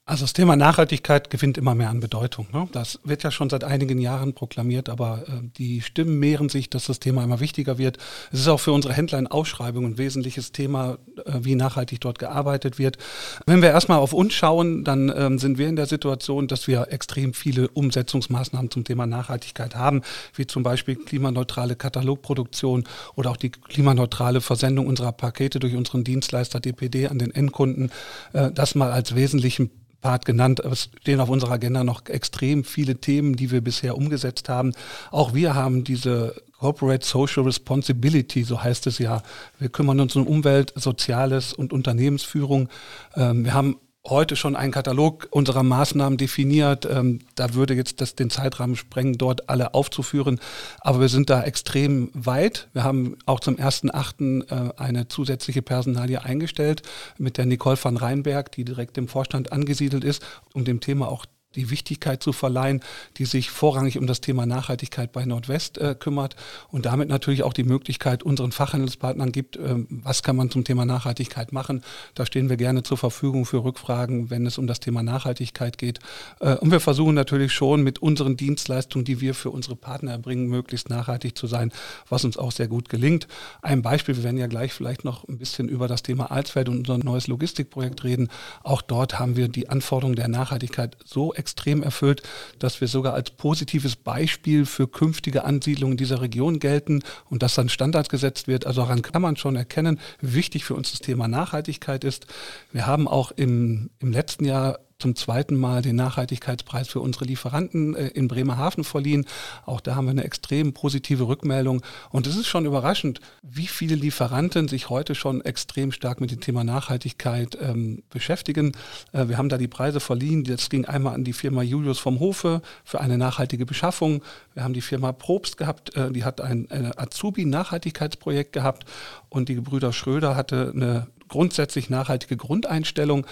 Also 0.07 0.23
das 0.23 0.31
Thema 0.31 0.55
Nachhaltigkeit 0.55 1.29
gewinnt 1.29 1.57
immer 1.57 1.75
mehr 1.75 1.89
an 1.89 1.99
Bedeutung. 1.99 2.47
Ne? 2.53 2.69
Das 2.71 3.01
wird 3.03 3.23
ja 3.23 3.29
schon 3.29 3.49
seit 3.49 3.65
einigen 3.65 3.99
Jahren 3.99 4.33
proklamiert, 4.33 4.87
aber 4.87 5.23
äh, 5.27 5.31
die 5.57 5.81
Stimmen 5.81 6.17
mehren 6.17 6.47
sich, 6.47 6.69
dass 6.69 6.85
das 6.85 7.01
Thema 7.01 7.25
immer 7.25 7.41
wichtiger 7.41 7.77
wird. 7.77 7.97
Es 8.31 8.39
ist 8.39 8.47
auch 8.47 8.61
für 8.61 8.71
unsere 8.71 8.93
Händler 8.93 9.19
in 9.19 9.27
Ausschreibung 9.27 9.85
ein 9.85 9.97
wesentliches 9.97 10.53
Thema, 10.53 10.97
äh, 11.25 11.39
wie 11.41 11.55
nachhaltig 11.55 11.99
dort 11.99 12.19
gearbeitet 12.19 12.79
wird. 12.79 12.97
Wenn 13.45 13.61
wir 13.61 13.67
erstmal 13.67 13.99
auf 13.99 14.13
uns 14.13 14.33
schauen, 14.33 14.85
dann 14.85 15.11
ähm, 15.13 15.39
sind 15.39 15.57
wir 15.57 15.67
in 15.67 15.75
der 15.75 15.87
Situation, 15.87 16.47
dass 16.47 16.69
wir 16.69 16.87
extrem 16.89 17.33
viele 17.33 17.67
Umsetzungsmaßnahmen 17.67 18.71
zum 18.71 18.85
Thema 18.85 19.07
Nachhaltigkeit 19.07 19.75
haben, 19.75 20.03
wie 20.33 20.47
zum 20.47 20.63
Beispiel 20.63 20.95
klimaneutrale 20.95 21.75
Katalogproduktion 21.75 22.85
oder 23.15 23.29
auch 23.31 23.37
die 23.37 23.49
klimaneutrale 23.49 24.39
Versendung 24.39 24.87
unserer 24.87 25.11
Pakete 25.11 25.59
durch 25.59 25.75
unseren 25.75 26.05
Dienstleister 26.05 26.61
DPD 26.61 27.09
an 27.09 27.19
den 27.19 27.31
Endkunden. 27.31 27.91
Äh, 28.31 28.51
das 28.53 28.73
mal 28.73 28.93
als 28.93 29.13
wesentlichen 29.13 29.69
Part 30.07 30.23
genannt. 30.23 30.61
Es 30.61 30.89
stehen 31.01 31.19
auf 31.19 31.27
unserer 31.27 31.51
Agenda 31.51 31.83
noch 31.83 32.05
extrem 32.05 32.63
viele 32.63 32.95
Themen, 32.95 33.35
die 33.35 33.51
wir 33.51 33.59
bisher 33.59 33.97
umgesetzt 33.97 34.47
haben. 34.47 34.71
Auch 35.11 35.33
wir 35.33 35.53
haben 35.53 35.83
diese 35.83 36.33
Corporate 36.59 37.05
Social 37.05 37.43
Responsibility, 37.43 38.43
so 38.43 38.63
heißt 38.63 38.87
es 38.87 38.99
ja. 38.99 39.21
Wir 39.59 39.67
kümmern 39.67 39.99
uns 39.99 40.15
um 40.15 40.25
Umwelt, 40.25 40.71
Soziales 40.77 41.51
und 41.51 41.73
Unternehmensführung. 41.73 42.69
Ähm, 43.17 43.43
wir 43.43 43.53
haben 43.53 43.75
heute 44.09 44.35
schon 44.35 44.55
einen 44.55 44.71
Katalog 44.71 45.27
unserer 45.31 45.63
Maßnahmen 45.63 46.17
definiert. 46.17 46.87
Ähm, 46.89 47.19
da 47.35 47.53
würde 47.53 47.73
jetzt 47.73 48.01
das 48.01 48.15
den 48.15 48.29
Zeitrahmen 48.29 48.75
sprengen, 48.75 49.17
dort 49.17 49.49
alle 49.49 49.73
aufzuführen. 49.73 50.39
Aber 50.79 51.01
wir 51.01 51.09
sind 51.09 51.29
da 51.29 51.43
extrem 51.43 52.09
weit. 52.13 52.69
Wir 52.73 52.83
haben 52.83 53.17
auch 53.25 53.39
zum 53.39 53.55
1.8. 53.55 54.49
Äh, 54.49 54.73
eine 54.77 55.07
zusätzliche 55.07 55.61
Personalie 55.61 56.23
eingestellt 56.23 56.81
mit 57.17 57.37
der 57.37 57.45
Nicole 57.45 57.77
van 57.81 57.97
Reinberg, 57.97 58.51
die 58.51 58.65
direkt 58.65 58.97
im 58.97 59.07
Vorstand 59.07 59.51
angesiedelt 59.51 60.03
ist, 60.03 60.25
um 60.53 60.63
dem 60.65 60.79
Thema 60.79 61.09
auch 61.09 61.25
die 61.55 61.69
Wichtigkeit 61.69 62.21
zu 62.21 62.33
verleihen, 62.33 62.81
die 63.17 63.25
sich 63.25 63.49
vorrangig 63.49 63.97
um 63.97 64.05
das 64.05 64.21
Thema 64.21 64.45
Nachhaltigkeit 64.45 65.11
bei 65.11 65.25
Nordwest 65.25 65.77
äh, 65.77 65.95
kümmert 65.97 66.35
und 66.69 66.85
damit 66.85 67.07
natürlich 67.09 67.43
auch 67.43 67.53
die 67.53 67.63
Möglichkeit 67.63 68.23
unseren 68.23 68.51
Fachhandelspartnern 68.51 69.31
gibt, 69.31 69.55
äh, 69.55 69.75
was 69.89 70.23
kann 70.23 70.35
man 70.35 70.51
zum 70.51 70.65
Thema 70.65 70.85
Nachhaltigkeit 70.85 71.53
machen. 71.53 71.83
Da 72.15 72.25
stehen 72.25 72.49
wir 72.49 72.57
gerne 72.57 72.83
zur 72.83 72.97
Verfügung 72.97 73.45
für 73.45 73.63
Rückfragen, 73.63 74.29
wenn 74.29 74.45
es 74.45 74.57
um 74.57 74.67
das 74.67 74.79
Thema 74.79 75.03
Nachhaltigkeit 75.03 75.77
geht. 75.77 75.99
Äh, 76.41 76.55
und 76.55 76.71
wir 76.71 76.81
versuchen 76.81 77.15
natürlich 77.15 77.53
schon 77.53 77.81
mit 77.81 77.99
unseren 77.99 78.35
Dienstleistungen, 78.35 79.05
die 79.05 79.21
wir 79.21 79.33
für 79.33 79.49
unsere 79.49 79.75
Partner 79.75 80.11
erbringen, 80.11 80.47
möglichst 80.47 80.89
nachhaltig 80.89 81.37
zu 81.37 81.47
sein, 81.47 81.71
was 82.09 82.25
uns 82.25 82.37
auch 82.37 82.51
sehr 82.51 82.67
gut 82.67 82.89
gelingt. 82.89 83.27
Ein 83.61 83.81
Beispiel, 83.81 84.17
wir 84.17 84.23
werden 84.23 84.37
ja 84.37 84.47
gleich 84.47 84.73
vielleicht 84.73 85.05
noch 85.05 85.27
ein 85.27 85.37
bisschen 85.37 85.69
über 85.69 85.87
das 85.87 86.03
Thema 86.03 86.29
Alsfeld 86.29 86.67
und 86.67 86.89
unser 86.89 86.97
neues 86.97 87.27
Logistikprojekt 87.27 88.03
reden. 88.03 88.27
Auch 88.63 88.81
dort 88.81 89.17
haben 89.17 89.37
wir 89.37 89.47
die 89.47 89.69
Anforderungen 89.69 90.15
der 90.15 90.27
Nachhaltigkeit 90.27 90.97
so 91.05 91.33
extrem 91.37 91.83
erfüllt, 91.83 92.23
dass 92.59 92.81
wir 92.81 92.87
sogar 92.87 93.13
als 93.13 93.31
positives 93.31 93.95
Beispiel 93.95 94.65
für 94.65 94.87
künftige 94.87 95.43
Ansiedlungen 95.43 95.97
dieser 95.97 96.21
Region 96.21 96.59
gelten 96.59 97.03
und 97.29 97.43
dass 97.43 97.55
dann 97.55 97.69
Standard 97.69 98.09
gesetzt 98.09 98.47
wird. 98.47 98.65
Also 98.65 98.81
daran 98.81 99.01
kann 99.01 99.21
man 99.21 99.35
schon 99.35 99.55
erkennen, 99.55 99.99
wie 100.21 100.33
wichtig 100.33 100.65
für 100.65 100.75
uns 100.75 100.91
das 100.91 101.01
Thema 101.01 101.27
Nachhaltigkeit 101.27 102.03
ist. 102.03 102.27
Wir 102.71 102.87
haben 102.87 103.07
auch 103.07 103.31
im, 103.31 103.89
im 103.99 104.11
letzten 104.11 104.45
Jahr 104.45 104.79
zum 104.99 105.15
zweiten 105.15 105.55
Mal 105.57 105.83
den 105.83 105.95
Nachhaltigkeitspreis 105.95 106.87
für 106.87 107.01
unsere 107.01 107.25
Lieferanten 107.25 107.95
äh, 107.95 108.07
in 108.07 108.27
Bremerhaven 108.27 108.83
verliehen. 108.83 109.25
Auch 109.65 109.79
da 109.79 109.95
haben 109.95 110.05
wir 110.05 110.11
eine 110.11 110.23
extrem 110.23 110.73
positive 110.73 111.27
Rückmeldung. 111.27 111.83
Und 112.09 112.25
es 112.25 112.35
ist 112.35 112.47
schon 112.47 112.65
überraschend, 112.65 113.21
wie 113.43 113.67
viele 113.67 113.93
Lieferanten 113.93 114.67
sich 114.67 114.89
heute 114.89 115.13
schon 115.13 115.41
extrem 115.41 115.91
stark 115.91 116.19
mit 116.19 116.31
dem 116.31 116.39
Thema 116.39 116.63
Nachhaltigkeit 116.63 117.57
ähm, 117.61 118.01
beschäftigen. 118.09 118.71
Äh, 119.11 119.27
wir 119.27 119.37
haben 119.37 119.49
da 119.49 119.59
die 119.59 119.67
Preise 119.67 119.99
verliehen. 119.99 120.43
Das 120.43 120.69
ging 120.69 120.85
einmal 120.85 121.13
an 121.13 121.23
die 121.23 121.33
Firma 121.33 121.61
Julius 121.61 121.99
vom 121.99 122.19
Hofe 122.19 122.63
für 122.83 122.99
eine 122.99 123.19
nachhaltige 123.19 123.67
Beschaffung. 123.67 124.23
Wir 124.55 124.63
haben 124.63 124.73
die 124.73 124.81
Firma 124.81 125.11
Probst 125.11 125.57
gehabt, 125.57 125.95
äh, 125.95 126.11
die 126.11 126.23
hat 126.23 126.41
ein, 126.41 126.71
ein 126.71 126.97
Azubi-Nachhaltigkeitsprojekt 126.97 128.51
gehabt. 128.51 128.85
Und 129.29 129.49
die 129.49 129.55
Gebrüder 129.55 129.93
Schröder 129.93 130.35
hatte 130.35 130.71
eine 130.73 131.07
grundsätzlich 131.27 131.89
nachhaltige 131.89 132.37
Grundeinstellung 132.37 133.25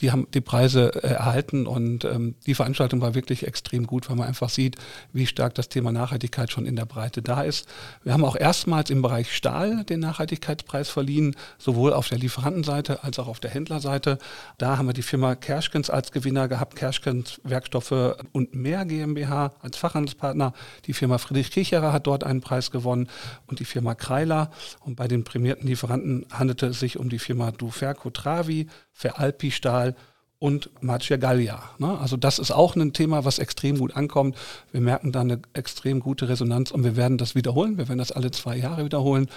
die 0.00 0.10
haben 0.10 0.26
die 0.34 0.40
Preise 0.40 0.90
äh, 1.02 1.08
erhalten 1.08 1.66
und 1.66 2.04
ähm, 2.04 2.34
die 2.46 2.54
Veranstaltung 2.54 3.00
war 3.00 3.14
wirklich 3.14 3.46
extrem 3.46 3.86
gut, 3.86 4.08
weil 4.08 4.16
man 4.16 4.28
einfach 4.28 4.48
sieht, 4.48 4.76
wie 5.12 5.26
stark 5.26 5.54
das 5.54 5.68
Thema 5.68 5.92
Nachhaltigkeit 5.92 6.50
schon 6.50 6.66
in 6.66 6.76
der 6.76 6.86
Breite 6.86 7.22
da 7.22 7.42
ist. 7.42 7.68
Wir 8.02 8.12
haben 8.12 8.24
auch 8.24 8.36
erstmals 8.36 8.90
im 8.90 9.02
Bereich 9.02 9.34
Stahl 9.34 9.84
den 9.84 10.00
Nachhaltigkeitspreis 10.00 10.88
verliehen, 10.88 11.36
sowohl 11.58 11.92
auf 11.92 12.08
der 12.08 12.18
Lieferantenseite 12.18 13.04
als 13.04 13.18
auch 13.18 13.28
auf 13.28 13.40
der 13.40 13.50
Händlerseite. 13.50 14.18
Da 14.58 14.78
haben 14.78 14.86
wir 14.86 14.92
die 14.92 15.02
Firma 15.02 15.34
Kerschkens 15.34 15.90
als 15.90 16.12
Gewinner 16.12 16.48
gehabt, 16.48 16.76
Kerschkens 16.76 17.40
Werkstoffe 17.44 18.16
und 18.32 18.54
mehr 18.54 18.84
GmbH 18.84 19.52
als 19.60 19.76
Fachhandelspartner. 19.76 20.52
Die 20.86 20.92
Firma 20.92 21.18
Friedrich 21.18 21.50
Kircherer 21.50 21.92
hat 21.92 22.06
dort 22.06 22.24
einen 22.24 22.40
Preis 22.40 22.70
gewonnen 22.70 23.08
und 23.46 23.60
die 23.60 23.64
Firma 23.64 23.94
Kreiler. 23.94 24.50
Und 24.80 24.96
bei 24.96 25.08
den 25.08 25.24
prämierten 25.24 25.66
Lieferanten 25.66 26.26
handelte 26.30 26.66
es 26.66 26.80
sich 26.80 26.98
um 26.98 27.08
die 27.08 27.18
Firma 27.18 27.50
Duferco 27.50 28.10
Travi, 28.10 28.68
Veralpi 28.92 29.50
Stahl 29.50 29.94
und 30.38 30.70
Marcia 30.82 31.18
Gallia. 31.18 31.62
Ne? 31.78 31.96
Also 32.00 32.16
das 32.16 32.40
ist 32.40 32.50
auch 32.50 32.74
ein 32.74 32.92
Thema, 32.92 33.24
was 33.24 33.38
extrem 33.38 33.78
gut 33.78 33.94
ankommt. 33.94 34.36
Wir 34.72 34.80
merken 34.80 35.12
da 35.12 35.20
eine 35.20 35.40
extrem 35.52 36.00
gute 36.00 36.28
Resonanz 36.28 36.72
und 36.72 36.82
wir 36.82 36.96
werden 36.96 37.16
das 37.16 37.36
wiederholen. 37.36 37.78
Wir 37.78 37.86
werden 37.88 37.98
das 37.98 38.10
alle 38.10 38.32
zwei 38.32 38.56
Jahre 38.56 38.84
wiederholen. 38.84 39.28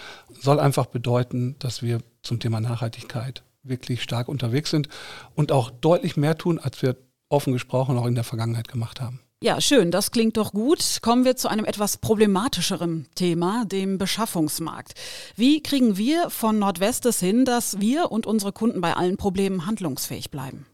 Soll 0.41 0.59
einfach 0.59 0.88
bedeuten, 0.88 1.57
dass 1.59 1.83
wir 1.83 2.00
zum 2.24 2.39
Thema 2.39 2.59
Nachhaltigkeit 2.59 3.43
wirklich 3.62 4.01
stark 4.01 4.27
unterwegs 4.27 4.71
sind 4.71 4.89
und 5.35 5.51
auch 5.51 5.69
deutlich 5.69 6.17
mehr 6.17 6.39
tun, 6.39 6.57
als 6.57 6.81
wir 6.81 6.95
offen 7.29 7.53
gesprochen 7.53 7.97
auch 7.97 8.07
in 8.07 8.15
der 8.15 8.24
Vergangenheit 8.24 8.67
gemacht 8.67 9.00
haben. 9.00 9.19
Ja, 9.43 9.59
schön, 9.59 9.91
das 9.91 10.11
klingt 10.11 10.37
doch 10.37 10.53
gut. 10.53 10.99
Kommen 11.01 11.25
wir 11.25 11.35
zu 11.35 11.49
einem 11.49 11.65
etwas 11.65 11.97
problematischeren 11.97 13.07
Thema, 13.15 13.65
dem 13.65 13.97
Beschaffungsmarkt. 13.97 14.93
Wie 15.35 15.61
kriegen 15.61 15.97
wir 15.97 16.29
von 16.29 16.57
Nordwest 16.57 17.05
es 17.05 17.19
hin, 17.19 17.45
dass 17.45 17.79
wir 17.79 18.11
und 18.11 18.25
unsere 18.25 18.53
Kunden 18.53 18.81
bei 18.81 18.93
allen 18.95 19.17
Problemen 19.17 19.65
handlungsfähig 19.65 20.31
bleiben? 20.31 20.65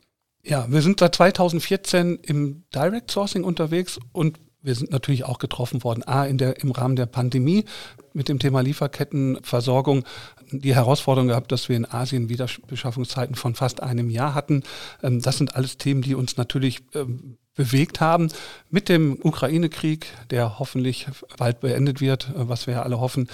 Ja, 0.43 0.71
wir 0.71 0.81
sind 0.81 0.99
seit 0.99 1.15
2014 1.15 2.19
im 2.23 2.63
Direct 2.73 3.11
Sourcing 3.11 3.43
unterwegs 3.43 3.99
und 4.11 4.39
wir 4.61 4.75
sind 4.75 4.91
natürlich 4.91 5.25
auch 5.25 5.39
getroffen 5.39 5.83
worden, 5.83 6.03
A, 6.03 6.25
in 6.25 6.37
der, 6.37 6.61
im 6.61 6.71
Rahmen 6.71 6.95
der 6.95 7.05
Pandemie 7.05 7.65
mit 8.13 8.29
dem 8.29 8.39
Thema 8.39 8.61
Lieferkettenversorgung 8.61 10.03
die 10.51 10.75
Herausforderung 10.75 11.29
gehabt, 11.29 11.51
dass 11.51 11.69
wir 11.69 11.77
in 11.77 11.89
Asien 11.89 12.29
Wiederbeschaffungszeiten 12.29 13.35
von 13.35 13.55
fast 13.55 13.81
einem 13.81 14.09
Jahr 14.09 14.35
hatten. 14.35 14.63
Ähm, 15.01 15.21
das 15.21 15.37
sind 15.37 15.55
alles 15.55 15.77
Themen, 15.77 16.01
die 16.01 16.15
uns 16.15 16.37
natürlich 16.37 16.81
ähm, 16.93 17.37
bewegt 17.55 18.01
haben. 18.01 18.29
Mit 18.69 18.89
dem 18.89 19.17
Ukraine-Krieg, 19.21 20.07
der 20.29 20.59
hoffentlich 20.59 21.07
bald 21.37 21.59
beendet 21.59 22.01
wird, 22.01 22.29
äh, 22.29 22.49
was 22.49 22.67
wir 22.67 22.75
ja 22.75 22.83
alle 22.83 22.99
hoffen, 22.99 23.29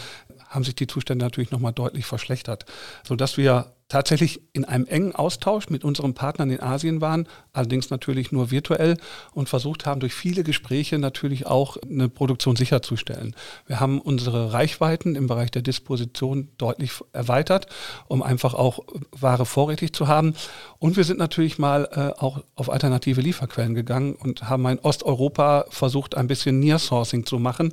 haben 0.48 0.63
sich 0.63 0.75
die 0.75 0.88
Zustände 0.88 1.25
natürlich 1.25 1.51
nochmal 1.51 1.74
deutlich 1.74 2.06
verschlechtert, 2.06 2.66
sodass 3.04 3.38
wir 3.38 3.74
tatsächlich 3.89 4.42
in 4.51 4.66
einem 4.66 4.86
engen 4.86 5.16
Austausch 5.16 5.70
mit 5.70 5.86
unseren 5.86 6.13
Partnern 6.13 6.50
in 6.50 6.62
Asien 6.62 7.00
waren, 7.00 7.27
allerdings 7.54 7.89
natürlich 7.89 8.32
nur 8.32 8.51
virtuell 8.51 8.98
und 9.34 9.48
versucht 9.48 9.86
haben, 9.86 10.01
durch 10.01 10.13
viele 10.13 10.44
Gespräche 10.44 10.98
natürlich 11.00 11.46
auch 11.48 11.77
eine 11.77 12.10
Produktion 12.10 12.58
sicherzustellen. 12.58 13.34
Wir 13.66 13.80
haben 13.80 14.01
unsere 14.01 14.51
Reichweiten 14.51 15.16
im 15.16 15.27
Bereich 15.27 15.51
der 15.51 15.62
Disposition 15.62 16.50
deutlich 16.58 16.92
erweitert, 17.13 17.68
um 18.08 18.22
einfach 18.22 18.54
auch 18.54 18.80
Ware 19.12 19.46
vorrätig 19.46 19.94
zu 19.94 20.08
haben. 20.08 20.34
Und 20.80 20.98
wir 20.98 21.06
sind 21.06 21.18
natürlich 21.18 21.58
mal 21.58 21.88
äh, 21.92 22.22
auch 22.22 22.44
auf 22.56 22.70
alternative 22.70 23.22
Lieferquellen 23.22 23.74
gegangen 23.74 24.16
und 24.16 24.50
haben 24.50 24.66
in 24.68 24.80
Osteuropa 24.80 25.66
versucht, 25.70 26.16
ein 26.16 26.27
bisschen 26.27 26.60
Near-Sourcing 26.60 27.25
zu 27.25 27.39
machen. 27.39 27.72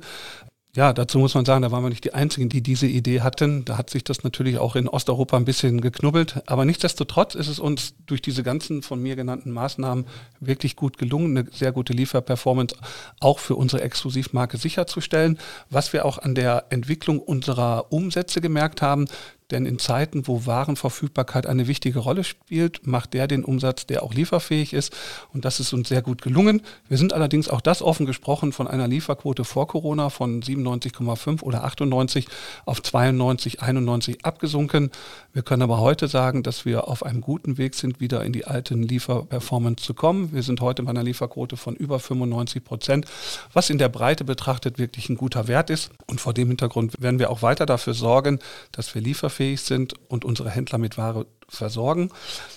Ja, 0.75 0.91
dazu 0.91 1.19
muss 1.19 1.33
man 1.33 1.45
sagen, 1.45 1.61
da 1.61 1.71
waren 1.71 1.83
wir 1.83 1.89
nicht 1.89 2.03
die 2.03 2.13
Einzigen, 2.13 2.49
die 2.49 2.61
diese 2.61 2.85
Idee 2.85 3.21
hatten. 3.21 3.63
Da 3.63 3.77
hat 3.77 3.89
sich 3.89 4.03
das 4.03 4.25
natürlich 4.25 4.57
auch 4.57 4.75
in 4.75 4.89
Osteuropa 4.89 5.37
ein 5.37 5.45
bisschen 5.45 5.79
geknubbelt. 5.79 6.43
Aber 6.47 6.65
nichtsdestotrotz 6.65 7.33
ist 7.33 7.47
es 7.47 7.59
uns 7.59 7.93
durch 8.05 8.21
diese 8.21 8.43
ganzen 8.43 8.81
von 8.81 9.01
mir 9.01 9.15
genannten 9.15 9.51
Maßnahmen 9.51 10.05
wirklich 10.41 10.75
gut 10.75 10.97
gelungen, 10.97 11.37
eine 11.37 11.49
sehr 11.49 11.71
gute 11.71 11.93
Lieferperformance 11.93 12.75
auch 13.21 13.39
für 13.39 13.55
unsere 13.55 13.83
Exklusivmarke 13.83 14.57
sicherzustellen. 14.57 15.39
Was 15.69 15.93
wir 15.93 16.03
auch 16.03 16.17
an 16.17 16.35
der 16.35 16.65
Entwicklung 16.71 17.19
unserer 17.19 17.93
Umsätze 17.93 18.41
gemerkt 18.41 18.81
haben, 18.81 19.05
denn 19.51 19.65
in 19.65 19.77
Zeiten, 19.77 20.27
wo 20.27 20.45
Warenverfügbarkeit 20.45 21.45
eine 21.45 21.67
wichtige 21.67 21.99
Rolle 21.99 22.23
spielt, 22.23 22.87
macht 22.87 23.13
der 23.13 23.27
den 23.27 23.43
Umsatz, 23.43 23.85
der 23.85 24.01
auch 24.01 24.13
lieferfähig 24.13 24.73
ist. 24.73 24.95
Und 25.33 25.45
das 25.45 25.59
ist 25.59 25.73
uns 25.73 25.89
sehr 25.89 26.01
gut 26.01 26.21
gelungen. 26.21 26.61
Wir 26.87 26.97
sind 26.97 27.13
allerdings 27.13 27.47
auch 27.47 27.61
das 27.61 27.81
offen 27.81 28.05
gesprochen 28.05 28.51
von 28.51 28.67
einer 28.67 28.87
Lieferquote 28.87 29.43
vor 29.43 29.67
Corona 29.67 30.09
von 30.09 30.41
97,5 30.41 31.43
oder 31.43 31.63
98 31.63 32.27
auf 32.65 32.81
92, 32.81 33.61
91 33.61 34.25
abgesunken. 34.25 34.89
Wir 35.33 35.43
können 35.43 35.61
aber 35.61 35.79
heute 35.79 36.07
sagen, 36.07 36.41
dass 36.41 36.65
wir 36.65 36.87
auf 36.87 37.03
einem 37.03 37.21
guten 37.21 37.59
Weg 37.59 37.75
sind, 37.75 37.99
wieder 37.99 38.23
in 38.23 38.33
die 38.33 38.45
alten 38.45 38.81
Lieferperformance 38.81 39.83
zu 39.83 39.93
kommen. 39.93 40.33
Wir 40.33 40.41
sind 40.41 40.59
heute 40.61 40.81
bei 40.83 40.89
einer 40.89 41.03
Lieferquote 41.03 41.55
von 41.55 41.75
über 41.75 41.99
95 41.99 42.63
Prozent, 42.63 43.05
was 43.53 43.69
in 43.69 43.77
der 43.77 43.89
Breite 43.89 44.23
betrachtet 44.23 44.79
wirklich 44.79 45.09
ein 45.09 45.17
guter 45.17 45.47
Wert 45.47 45.69
ist. 45.69 45.91
Und 46.07 46.19
vor 46.19 46.33
dem 46.33 46.47
Hintergrund 46.47 46.99
werden 46.99 47.19
wir 47.19 47.29
auch 47.29 47.43
weiter 47.43 47.67
dafür 47.67 47.93
sorgen, 47.93 48.39
dass 48.71 48.95
wir 48.95 49.01
lieferfähig 49.01 49.34
lieferfähig 49.35 49.61
sind 49.61 49.93
und 50.09 50.25
unsere 50.25 50.49
Händler 50.49 50.77
mit 50.77 50.97
Ware 50.97 51.25
versorgen. 51.47 52.09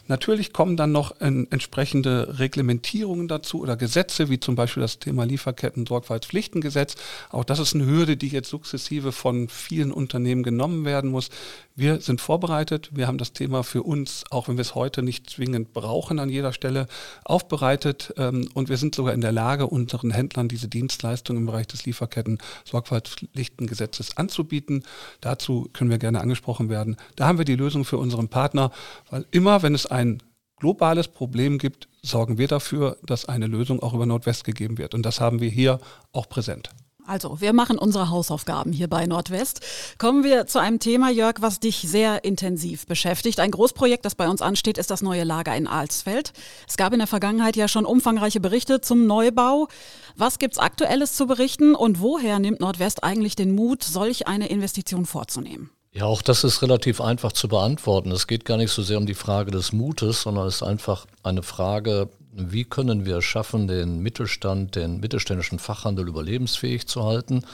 Natürlich 0.06 0.52
kommen 0.52 0.76
dann 0.76 0.92
noch 0.92 1.20
äh, 1.20 1.46
entsprechende 1.50 2.38
Reglementierungen 2.38 3.26
dazu 3.28 3.60
oder 3.60 3.76
Gesetze, 3.76 4.30
wie 4.30 4.40
zum 4.40 4.54
Beispiel 4.54 4.80
das 4.80 4.98
Thema 4.98 5.24
Lieferketten-Sorgfaltspflichtengesetz. 5.24 6.94
Auch 7.30 7.44
das 7.44 7.58
ist 7.58 7.74
eine 7.74 7.84
Hürde, 7.86 8.16
die 8.16 8.28
jetzt 8.28 8.48
sukzessive 8.48 9.12
von 9.12 9.48
vielen 9.48 9.92
Unternehmen 9.92 10.42
genommen 10.42 10.84
werden 10.84 11.10
muss. 11.10 11.28
Wir 11.76 12.00
sind 12.00 12.20
vorbereitet. 12.20 12.90
Wir 12.92 13.06
haben 13.06 13.18
das 13.18 13.32
Thema 13.32 13.62
für 13.62 13.84
uns, 13.84 14.24
auch 14.30 14.48
wenn 14.48 14.56
wir 14.56 14.62
es 14.62 14.74
heute 14.74 15.02
nicht 15.02 15.30
zwingend 15.30 15.72
brauchen 15.72 16.18
an 16.18 16.28
jeder 16.28 16.52
Stelle, 16.52 16.88
aufbereitet. 17.24 18.12
Ähm, 18.16 18.48
und 18.54 18.68
wir 18.68 18.78
sind 18.78 18.96
sogar 18.96 19.14
in 19.14 19.20
der 19.20 19.32
Lage, 19.32 19.66
unseren 19.66 20.10
Händlern 20.10 20.48
diese 20.48 20.68
Dienstleistungen 20.68 21.42
im 21.42 21.46
Bereich 21.46 21.68
des 21.68 21.84
Lieferketten-Sorgfaltspflichtengesetzes 21.84 24.16
anzubieten. 24.16 24.82
Dazu 25.20 25.68
können 25.72 25.90
wir 25.90 25.98
gerne 25.98 26.20
angesprochen 26.20 26.68
werden. 26.68 26.96
Da 27.14 27.28
haben 27.28 27.38
wir 27.38 27.44
die 27.44 27.54
Lösung 27.54 27.84
für 27.84 27.98
unseren 27.98 28.28
Partner 28.28 28.72
weil 29.10 29.26
immer, 29.30 29.62
wenn 29.62 29.74
es 29.74 29.86
ein 29.86 30.22
globales 30.58 31.08
Problem 31.08 31.58
gibt, 31.58 31.88
sorgen 32.02 32.38
wir 32.38 32.48
dafür, 32.48 32.98
dass 33.04 33.26
eine 33.26 33.46
Lösung 33.46 33.80
auch 33.80 33.94
über 33.94 34.06
Nordwest 34.06 34.44
gegeben 34.44 34.78
wird. 34.78 34.94
Und 34.94 35.02
das 35.02 35.20
haben 35.20 35.40
wir 35.40 35.50
hier 35.50 35.78
auch 36.12 36.28
präsent. 36.28 36.70
Also, 37.08 37.40
wir 37.40 37.54
machen 37.54 37.78
unsere 37.78 38.10
Hausaufgaben 38.10 38.70
hier 38.70 38.86
bei 38.86 39.06
Nordwest. 39.06 39.60
Kommen 39.96 40.24
wir 40.24 40.46
zu 40.46 40.58
einem 40.58 40.78
Thema, 40.78 41.10
Jörg, 41.10 41.36
was 41.40 41.58
dich 41.58 41.78
sehr 41.78 42.22
intensiv 42.22 42.86
beschäftigt. 42.86 43.40
Ein 43.40 43.50
Großprojekt, 43.50 44.04
das 44.04 44.14
bei 44.14 44.28
uns 44.28 44.42
ansteht, 44.42 44.76
ist 44.76 44.90
das 44.90 45.00
neue 45.00 45.24
Lager 45.24 45.56
in 45.56 45.66
Alsfeld. 45.66 46.34
Es 46.68 46.76
gab 46.76 46.92
in 46.92 46.98
der 46.98 47.08
Vergangenheit 47.08 47.56
ja 47.56 47.66
schon 47.66 47.86
umfangreiche 47.86 48.40
Berichte 48.40 48.82
zum 48.82 49.06
Neubau. 49.06 49.68
Was 50.16 50.38
gibt's 50.38 50.58
Aktuelles 50.58 51.14
zu 51.14 51.26
berichten 51.26 51.74
und 51.74 52.02
woher 52.02 52.38
nimmt 52.40 52.60
Nordwest 52.60 53.02
eigentlich 53.02 53.36
den 53.36 53.54
Mut, 53.54 53.82
solch 53.84 54.26
eine 54.26 54.50
Investition 54.50 55.06
vorzunehmen? 55.06 55.70
Ja, 55.92 56.04
auch 56.04 56.22
das 56.22 56.44
ist 56.44 56.62
relativ 56.62 57.00
einfach 57.00 57.32
zu 57.32 57.48
beantworten. 57.48 58.12
Es 58.12 58.26
geht 58.26 58.44
gar 58.44 58.56
nicht 58.56 58.70
so 58.70 58.82
sehr 58.82 58.98
um 58.98 59.06
die 59.06 59.14
Frage 59.14 59.50
des 59.50 59.72
Mutes, 59.72 60.22
sondern 60.22 60.46
es 60.46 60.56
ist 60.56 60.62
einfach 60.62 61.06
eine 61.22 61.42
Frage 61.42 62.08
wie 62.38 62.64
können 62.64 63.04
wir 63.04 63.18
es 63.18 63.24
schaffen, 63.24 63.66
den 63.66 64.00
Mittelstand, 64.00 64.76
den 64.76 65.00
mittelständischen 65.00 65.58
Fachhandel 65.58 66.08
überlebensfähig 66.08 66.86
zu 66.86 67.04
halten. 67.04 67.44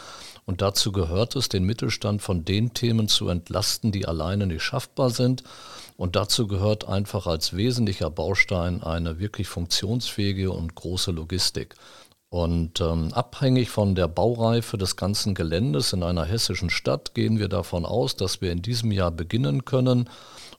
Und 0.46 0.60
dazu 0.60 0.92
gehört 0.92 1.36
es, 1.36 1.48
den 1.48 1.64
Mittelstand 1.64 2.20
von 2.20 2.44
den 2.44 2.74
Themen 2.74 3.08
zu 3.08 3.28
entlasten, 3.28 3.92
die 3.92 4.06
alleine 4.06 4.46
nicht 4.46 4.62
schaffbar 4.62 5.10
sind. 5.10 5.42
Und 5.96 6.16
dazu 6.16 6.46
gehört 6.46 6.86
einfach 6.86 7.26
als 7.26 7.56
wesentlicher 7.56 8.10
Baustein 8.10 8.82
eine 8.82 9.18
wirklich 9.18 9.48
funktionsfähige 9.48 10.50
und 10.50 10.74
große 10.74 11.12
Logistik. 11.12 11.76
Und 12.34 12.80
ähm, 12.80 13.12
abhängig 13.12 13.70
von 13.70 13.94
der 13.94 14.08
Baureife 14.08 14.76
des 14.76 14.96
ganzen 14.96 15.36
Geländes 15.36 15.92
in 15.92 16.02
einer 16.02 16.24
hessischen 16.24 16.68
Stadt 16.68 17.14
gehen 17.14 17.38
wir 17.38 17.46
davon 17.46 17.86
aus, 17.86 18.16
dass 18.16 18.40
wir 18.40 18.50
in 18.50 18.60
diesem 18.60 18.90
Jahr 18.90 19.12
beginnen 19.12 19.64
können, 19.64 20.10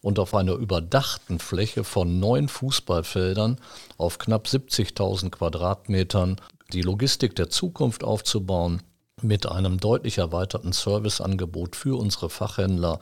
und 0.02 0.20
auf 0.20 0.36
einer 0.36 0.54
überdachten 0.54 1.40
Fläche 1.40 1.84
von 1.84 2.20
neun 2.20 2.48
Fußballfeldern 2.48 3.58
auf 3.98 4.20
knapp 4.20 4.46
70.000 4.46 5.32
Quadratmetern 5.32 6.36
die 6.72 6.84
Logistik 6.84 7.36
der 7.36 7.50
Zukunft 7.50 8.06
aufzubauen 8.06 8.84
mit 9.22 9.46
einem 9.46 9.80
deutlich 9.80 10.20
erweiterten 10.20 10.72
Serviceangebot 10.72 11.76
für 11.76 12.00
unsere 12.00 12.30
Fachhändler. 12.30 13.00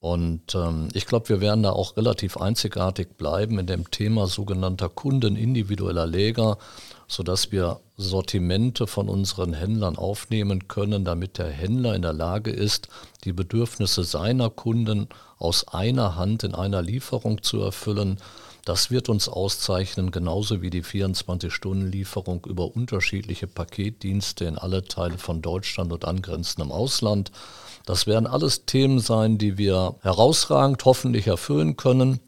Und 0.00 0.54
ähm, 0.54 0.88
ich 0.94 1.04
glaube, 1.04 1.28
wir 1.28 1.40
werden 1.42 1.62
da 1.62 1.72
auch 1.72 1.98
relativ 1.98 2.38
einzigartig 2.38 3.18
bleiben 3.18 3.58
in 3.58 3.66
dem 3.66 3.90
Thema 3.90 4.26
sogenannter 4.26 4.88
kundenindividueller 4.88 6.06
Läger, 6.06 6.56
sodass 7.10 7.50
wir 7.50 7.80
Sortimente 7.96 8.86
von 8.86 9.08
unseren 9.08 9.52
Händlern 9.52 9.96
aufnehmen 9.96 10.68
können, 10.68 11.04
damit 11.04 11.38
der 11.38 11.48
Händler 11.48 11.96
in 11.96 12.02
der 12.02 12.12
Lage 12.12 12.52
ist, 12.52 12.86
die 13.24 13.32
Bedürfnisse 13.32 14.04
seiner 14.04 14.48
Kunden 14.48 15.08
aus 15.36 15.66
einer 15.66 16.14
Hand 16.14 16.44
in 16.44 16.54
einer 16.54 16.82
Lieferung 16.82 17.42
zu 17.42 17.60
erfüllen. 17.60 18.18
Das 18.64 18.92
wird 18.92 19.08
uns 19.08 19.28
auszeichnen, 19.28 20.12
genauso 20.12 20.62
wie 20.62 20.70
die 20.70 20.84
24-Stunden-Lieferung 20.84 22.46
über 22.46 22.76
unterschiedliche 22.76 23.48
Paketdienste 23.48 24.44
in 24.44 24.56
alle 24.56 24.84
Teile 24.84 25.18
von 25.18 25.42
Deutschland 25.42 25.92
und 25.92 26.04
angrenzendem 26.04 26.70
Ausland. 26.70 27.32
Das 27.86 28.06
werden 28.06 28.28
alles 28.28 28.66
Themen 28.66 29.00
sein, 29.00 29.36
die 29.36 29.58
wir 29.58 29.96
herausragend 30.02 30.84
hoffentlich 30.84 31.26
erfüllen 31.26 31.76
können 31.76 32.20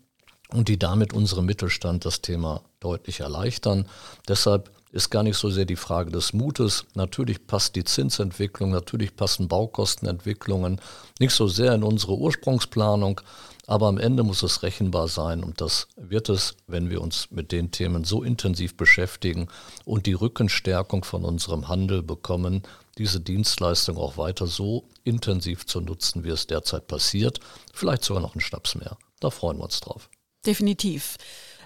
und 0.55 0.69
die 0.69 0.79
damit 0.79 1.13
unserem 1.13 1.47
Mittelstand 1.47 2.05
das 2.05 2.21
Thema 2.21 2.63
deutlich 2.81 3.21
erleichtern. 3.21 3.87
Deshalb 4.29 4.71
ist 4.93 5.11
gar 5.11 5.23
nicht 5.23 5.39
so 5.39 5.49
sehr 5.49 5.65
die 5.65 5.77
Frage 5.77 6.11
des 6.11 6.35
Mutes. 6.35 6.85
Natürlich 6.95 7.47
passt 7.47 7.75
die 7.77 7.85
Zinsentwicklung, 7.85 8.71
natürlich 8.71 9.17
passen 9.17 9.49
Baukostenentwicklungen 9.49 10.81
nicht 11.19 11.35
so 11.35 11.49
sehr 11.49 11.75
in 11.75 11.83
unsere 11.83 12.17
Ursprungsplanung, 12.17 13.21
aber 13.67 13.87
am 13.87 13.97
Ende 13.97 14.23
muss 14.23 14.43
es 14.43 14.63
rechenbar 14.63 15.09
sein 15.09 15.43
und 15.43 15.61
das 15.61 15.89
wird 15.97 16.29
es, 16.29 16.57
wenn 16.67 16.91
wir 16.91 17.01
uns 17.01 17.31
mit 17.31 17.53
den 17.53 17.71
Themen 17.71 18.05
so 18.05 18.23
intensiv 18.23 18.77
beschäftigen 18.77 19.49
und 19.85 20.07
die 20.07 20.13
Rückenstärkung 20.13 21.05
von 21.05 21.25
unserem 21.25 21.69
Handel 21.69 22.03
bekommen, 22.03 22.63
diese 22.99 23.21
Dienstleistung 23.21 23.97
auch 23.97 24.19
weiter 24.19 24.47
so 24.47 24.89
intensiv 25.05 25.65
zu 25.65 25.81
nutzen, 25.81 26.25
wie 26.25 26.31
es 26.31 26.47
derzeit 26.47 26.87
passiert. 26.87 27.41
Vielleicht 27.73 28.05
sogar 28.05 28.21
noch 28.23 28.35
ein 28.35 28.41
Schnaps 28.41 28.75
mehr. 28.75 28.99
Da 29.21 29.31
freuen 29.31 29.59
wir 29.59 29.65
uns 29.65 29.81
drauf. 29.81 30.11
Definitiv. 30.47 31.17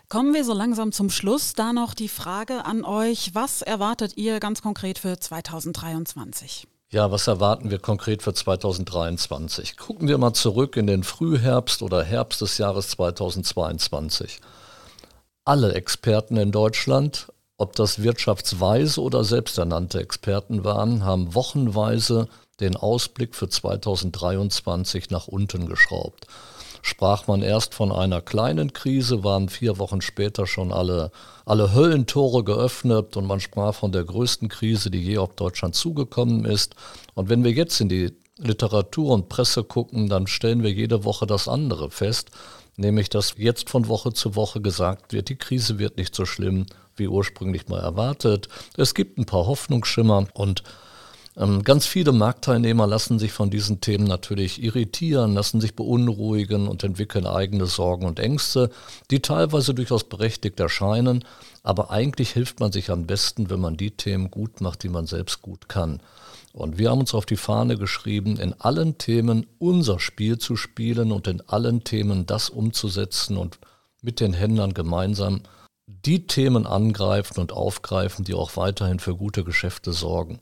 Kommen 0.09 0.35
wir 0.35 0.45
so 0.45 0.53
langsam 0.53 0.93
zum 0.93 1.11
Schluss. 1.11 1.55
Da 1.55 1.73
noch 1.73 1.95
die 1.95 2.09
Frage 2.09 2.65
an 2.65 2.85
euch. 2.85 3.35
Was 3.35 3.63
erwartet 3.63 4.17
ihr 4.17 4.39
ganz 4.39 4.63
konkret 4.63 4.99
für 4.99 5.19
2023? 5.19 6.69
Ja, 6.91 7.11
was 7.11 7.27
erwarten 7.27 7.71
wir 7.71 7.79
konkret 7.79 8.23
für 8.23 8.35
2023? 8.35 9.77
Gucken 9.77 10.07
wir 10.07 10.19
mal 10.19 10.35
zurück 10.35 10.77
in 10.77 10.87
den 10.87 11.03
Frühherbst 11.03 11.83
oder 11.83 12.05
Herbst 12.05 12.43
des 12.43 12.59
Jahres 12.59 12.89
2022. 12.91 14.41
Alle 15.45 15.75
Experten 15.75 16.37
in 16.37 16.53
Deutschland, 16.53 17.33
ob 17.57 17.75
das 17.75 18.03
wirtschaftsweise 18.03 19.01
oder 19.01 19.25
selbsternannte 19.25 20.01
Experten 20.01 20.63
waren, 20.63 21.03
haben 21.03 21.35
wochenweise 21.35 22.29
den 22.61 22.77
Ausblick 22.77 23.35
für 23.35 23.49
2023 23.49 25.11
nach 25.11 25.27
unten 25.27 25.67
geschraubt 25.67 26.27
sprach 26.87 27.27
man 27.27 27.43
erst 27.43 27.75
von 27.75 27.91
einer 27.91 28.23
kleinen 28.23 28.73
Krise, 28.73 29.25
waren 29.25 29.49
vier 29.49 29.79
Wochen 29.79 30.01
später 30.01 30.47
schon 30.47 30.73
alle, 30.73 31.11
alle 31.45 31.75
Höllentore 31.75 32.45
geöffnet 32.45 33.17
und 33.17 33.27
man 33.27 33.41
sprach 33.41 33.75
von 33.75 33.91
der 33.91 34.05
größten 34.05 34.49
Krise, 34.49 34.89
die 34.91 35.03
je 35.03 35.19
auf 35.19 35.35
Deutschland 35.35 35.75
zugekommen 35.75 36.45
ist. 36.45 36.77
Und 37.15 37.29
wenn 37.29 37.43
wir 37.43 37.51
jetzt 37.51 37.81
in 37.81 37.89
die 37.89 38.13
Literatur 38.39 39.15
und 39.15 39.29
Presse 39.29 39.65
gucken, 39.65 40.09
dann 40.09 40.29
stellen 40.29 40.63
wir 40.63 40.71
jede 40.71 41.03
Woche 41.03 41.27
das 41.27 41.49
andere 41.49 41.91
fest, 41.91 42.31
nämlich 42.77 43.11
dass 43.11 43.35
jetzt 43.37 43.69
von 43.69 43.89
Woche 43.89 44.13
zu 44.13 44.37
Woche 44.37 44.61
gesagt 44.61 45.13
wird, 45.13 45.29
die 45.29 45.37
Krise 45.37 45.81
wird 45.81 45.97
nicht 45.97 46.15
so 46.15 46.25
schlimm 46.25 46.67
wie 46.95 47.09
ursprünglich 47.09 47.67
mal 47.67 47.81
erwartet. 47.81 48.49
Es 48.77 48.95
gibt 48.95 49.19
ein 49.19 49.27
paar 49.27 49.47
Hoffnungsschimmer 49.47 50.29
und 50.35 50.63
ganz 51.65 51.87
viele 51.87 52.13
Marktteilnehmer 52.13 52.87
lassen 52.87 53.19
sich 53.19 53.33
von 53.33 53.51
diesen 53.51 53.83
Themen 53.83 54.05
natürlich 54.05 54.63
irritieren, 54.63 55.35
lassen 55.35 55.61
sich 55.61 55.77
beunruhigen 55.77 56.67
und 56.67 56.83
entwickeln 56.83 57.27
eigene 57.27 57.67
Sorgen 57.67 58.07
und 58.07 58.19
Ängste, 58.19 58.71
die 59.11 59.21
teilweise 59.21 59.75
durchaus 59.75 60.05
berechtigt 60.05 60.59
erscheinen. 60.61 61.25
Aber 61.63 61.91
eigentlich 61.91 62.31
hilft 62.31 62.61
man 62.61 62.73
sich 62.73 62.91
am 62.91 63.07
besten, 63.07 63.51
wenn 63.51 63.61
man 63.61 63.77
die 63.77 63.91
Themen 63.91 64.31
gut 64.31 64.63
macht, 64.63 64.83
die 64.83 64.89
man 64.89 65.07
selbst 65.07 65.43
gut 65.43 65.69
kann. 65.69 66.01
Und 66.55 66.79
wir 66.79 66.91
haben 66.91 67.01
uns 67.01 67.13
auf 67.13 67.27
die 67.27 67.37
Fahne 67.37 67.77
geschrieben, 67.77 68.39
in 68.39 68.55
allen 68.55 68.97
Themen 68.97 69.47
unser 69.59 70.01
Spiel 70.01 70.39
zu 70.39 70.57
spielen 70.57 71.13
und 71.13 71.27
in 71.27 71.43
allen 71.43 71.85
Themen 71.85 72.25
das 72.25 72.49
umzusetzen 72.49 73.37
und 73.37 73.59
mit 74.01 74.21
den 74.21 74.33
Händlern 74.33 74.73
gemeinsam 74.73 75.43
die 75.87 76.27
Themen 76.27 76.67
angreifen 76.67 77.41
und 77.41 77.53
aufgreifen, 77.53 78.25
die 78.25 78.33
auch 78.33 78.57
weiterhin 78.57 79.01
für 79.01 79.15
gute 79.15 79.45
Geschäfte 79.45 79.93
sorgen. 79.93 80.41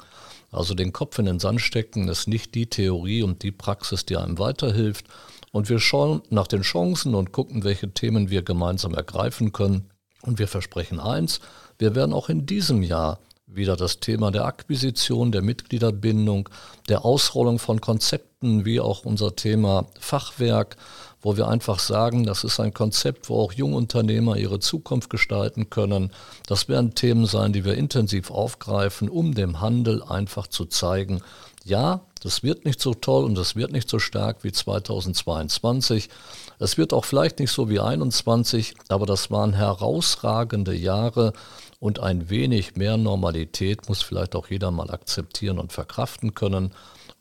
Also 0.55 0.75
den 0.75 0.93
Kopf 0.93 1.19
in 1.19 1.27
den 1.27 1.41
Sand 1.41 1.61
stecken 1.61 2.09
ist 2.09 2.29
nicht 2.29 2.55
die 2.55 2.67
Theorie 2.67 3.23
und 3.23 3.43
die 3.43 3.53
Praxis, 3.53 4.07
die 4.07 4.17
einem 4.17 4.39
weiterhilft. 4.39 5.07
Und 5.53 5.69
wir 5.69 5.79
schauen 5.79 6.23
nach 6.31 6.47
den 6.47 6.63
Chancen 6.63 7.15
und 7.15 7.33
gucken, 7.33 7.65
welche 7.65 7.93
Themen 7.93 8.31
wir 8.31 8.43
gemeinsam 8.43 8.95
ergreifen 8.95 9.53
können. 9.53 9.91
Und 10.23 10.39
wir 10.39 10.49
versprechen 10.49 11.01
eins, 11.01 11.41
wir 11.79 11.95
werden 11.95 12.13
auch 12.13 12.29
in 12.29 12.47
diesem 12.47 12.83
Jahr 12.83 13.19
wieder 13.47 13.77
das 13.77 14.01
Thema 14.01 14.31
der 14.31 14.47
Akquisition, 14.47 15.33
der 15.33 15.43
Mitgliederbindung, 15.43 16.49
der 16.89 17.05
Ausrollung 17.05 17.59
von 17.59 17.81
Konzepten, 17.81 18.65
wie 18.65 18.81
auch 18.81 19.05
unser 19.05 19.37
Thema 19.37 19.87
Fachwerk, 19.99 20.77
wo 21.25 21.39
wir 21.39 21.49
einfach 21.49 21.79
sagen, 21.79 22.25
das 22.25 22.45
ist 22.45 22.61
ein 22.61 22.75
Konzept, 22.75 23.31
wo 23.31 23.41
auch 23.41 23.53
Jungunternehmer 23.53 24.37
ihre 24.37 24.61
Zukunft 24.61 25.09
gestalten 25.09 25.71
können. 25.71 26.11
Das 26.47 26.69
werden 26.69 26.95
Themen 26.95 27.25
sein, 27.25 27.55
die 27.55 27.65
wir 27.65 27.75
intensiv 27.75 28.31
aufgreifen, 28.31 29.09
um 29.09 29.35
dem 29.35 29.61
Handel 29.63 30.03
einfach 30.03 30.47
zu 30.47 30.67
zeigen, 30.67 31.23
ja, 31.65 32.03
das 32.23 32.43
wird 32.43 32.67
nicht 32.67 32.79
so 32.79 32.93
toll 32.93 33.25
und 33.25 33.37
das 33.37 33.57
wird 33.57 33.73
nicht 33.73 33.89
so 33.89 33.99
stark 33.99 34.45
wie 34.45 34.53
2022. 34.53 36.11
Es 36.59 36.77
wird 36.77 36.93
auch 36.93 37.07
vielleicht 37.07 37.39
nicht 37.39 37.51
so 37.51 37.71
wie 37.71 37.77
2021, 37.77 38.75
aber 38.89 39.07
das 39.07 39.31
waren 39.31 39.55
herausragende 39.55 40.75
Jahre 40.75 41.33
und 41.81 42.01
ein 42.01 42.29
wenig 42.29 42.77
mehr 42.77 42.99
Normalität 42.99 43.89
muss 43.89 44.03
vielleicht 44.03 44.37
auch 44.37 44.49
jeder 44.49 44.71
mal 44.71 44.91
akzeptieren 44.91 45.59
und 45.59 45.73
verkraften 45.73 46.35
können. 46.35 46.73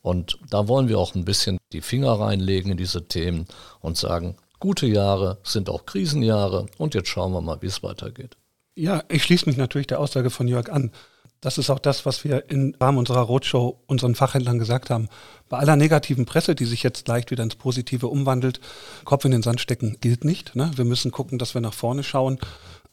Und 0.03 0.37
da 0.49 0.67
wollen 0.67 0.89
wir 0.89 0.99
auch 0.99 1.15
ein 1.15 1.25
bisschen 1.25 1.57
die 1.71 1.81
Finger 1.81 2.11
reinlegen 2.11 2.71
in 2.71 2.77
diese 2.77 3.07
Themen 3.07 3.47
und 3.79 3.97
sagen, 3.97 4.35
gute 4.59 4.85
Jahre 4.85 5.39
sind 5.43 5.69
auch 5.69 5.85
Krisenjahre 5.85 6.67
und 6.77 6.93
jetzt 6.93 7.07
schauen 7.07 7.31
wir 7.31 7.41
mal, 7.41 7.61
wie 7.61 7.67
es 7.67 7.81
weitergeht. 7.83 8.37
Ja, 8.75 9.03
ich 9.07 9.23
schließe 9.23 9.45
mich 9.45 9.57
natürlich 9.57 9.87
der 9.87 9.99
Aussage 9.99 10.29
von 10.29 10.47
Jörg 10.47 10.69
an. 10.69 10.91
Das 11.39 11.57
ist 11.57 11.69
auch 11.69 11.79
das, 11.79 12.05
was 12.05 12.23
wir 12.23 12.49
im 12.49 12.75
Rahmen 12.79 12.97
unserer 12.97 13.21
Roadshow 13.21 13.79
unseren 13.85 14.15
Fachhändlern 14.15 14.59
gesagt 14.59 14.89
haben. 14.89 15.09
Bei 15.49 15.57
aller 15.57 15.75
negativen 15.75 16.25
Presse, 16.25 16.55
die 16.55 16.65
sich 16.65 16.83
jetzt 16.83 17.07
leicht 17.07 17.31
wieder 17.31 17.43
ins 17.43 17.55
Positive 17.55 18.07
umwandelt, 18.07 18.59
Kopf 19.05 19.25
in 19.25 19.31
den 19.31 19.41
Sand 19.41 19.61
stecken 19.61 19.97
gilt 20.01 20.25
nicht. 20.25 20.55
Ne? 20.55 20.71
Wir 20.75 20.85
müssen 20.85 21.11
gucken, 21.11 21.37
dass 21.37 21.53
wir 21.53 21.61
nach 21.61 21.73
vorne 21.73 22.03
schauen. 22.03 22.39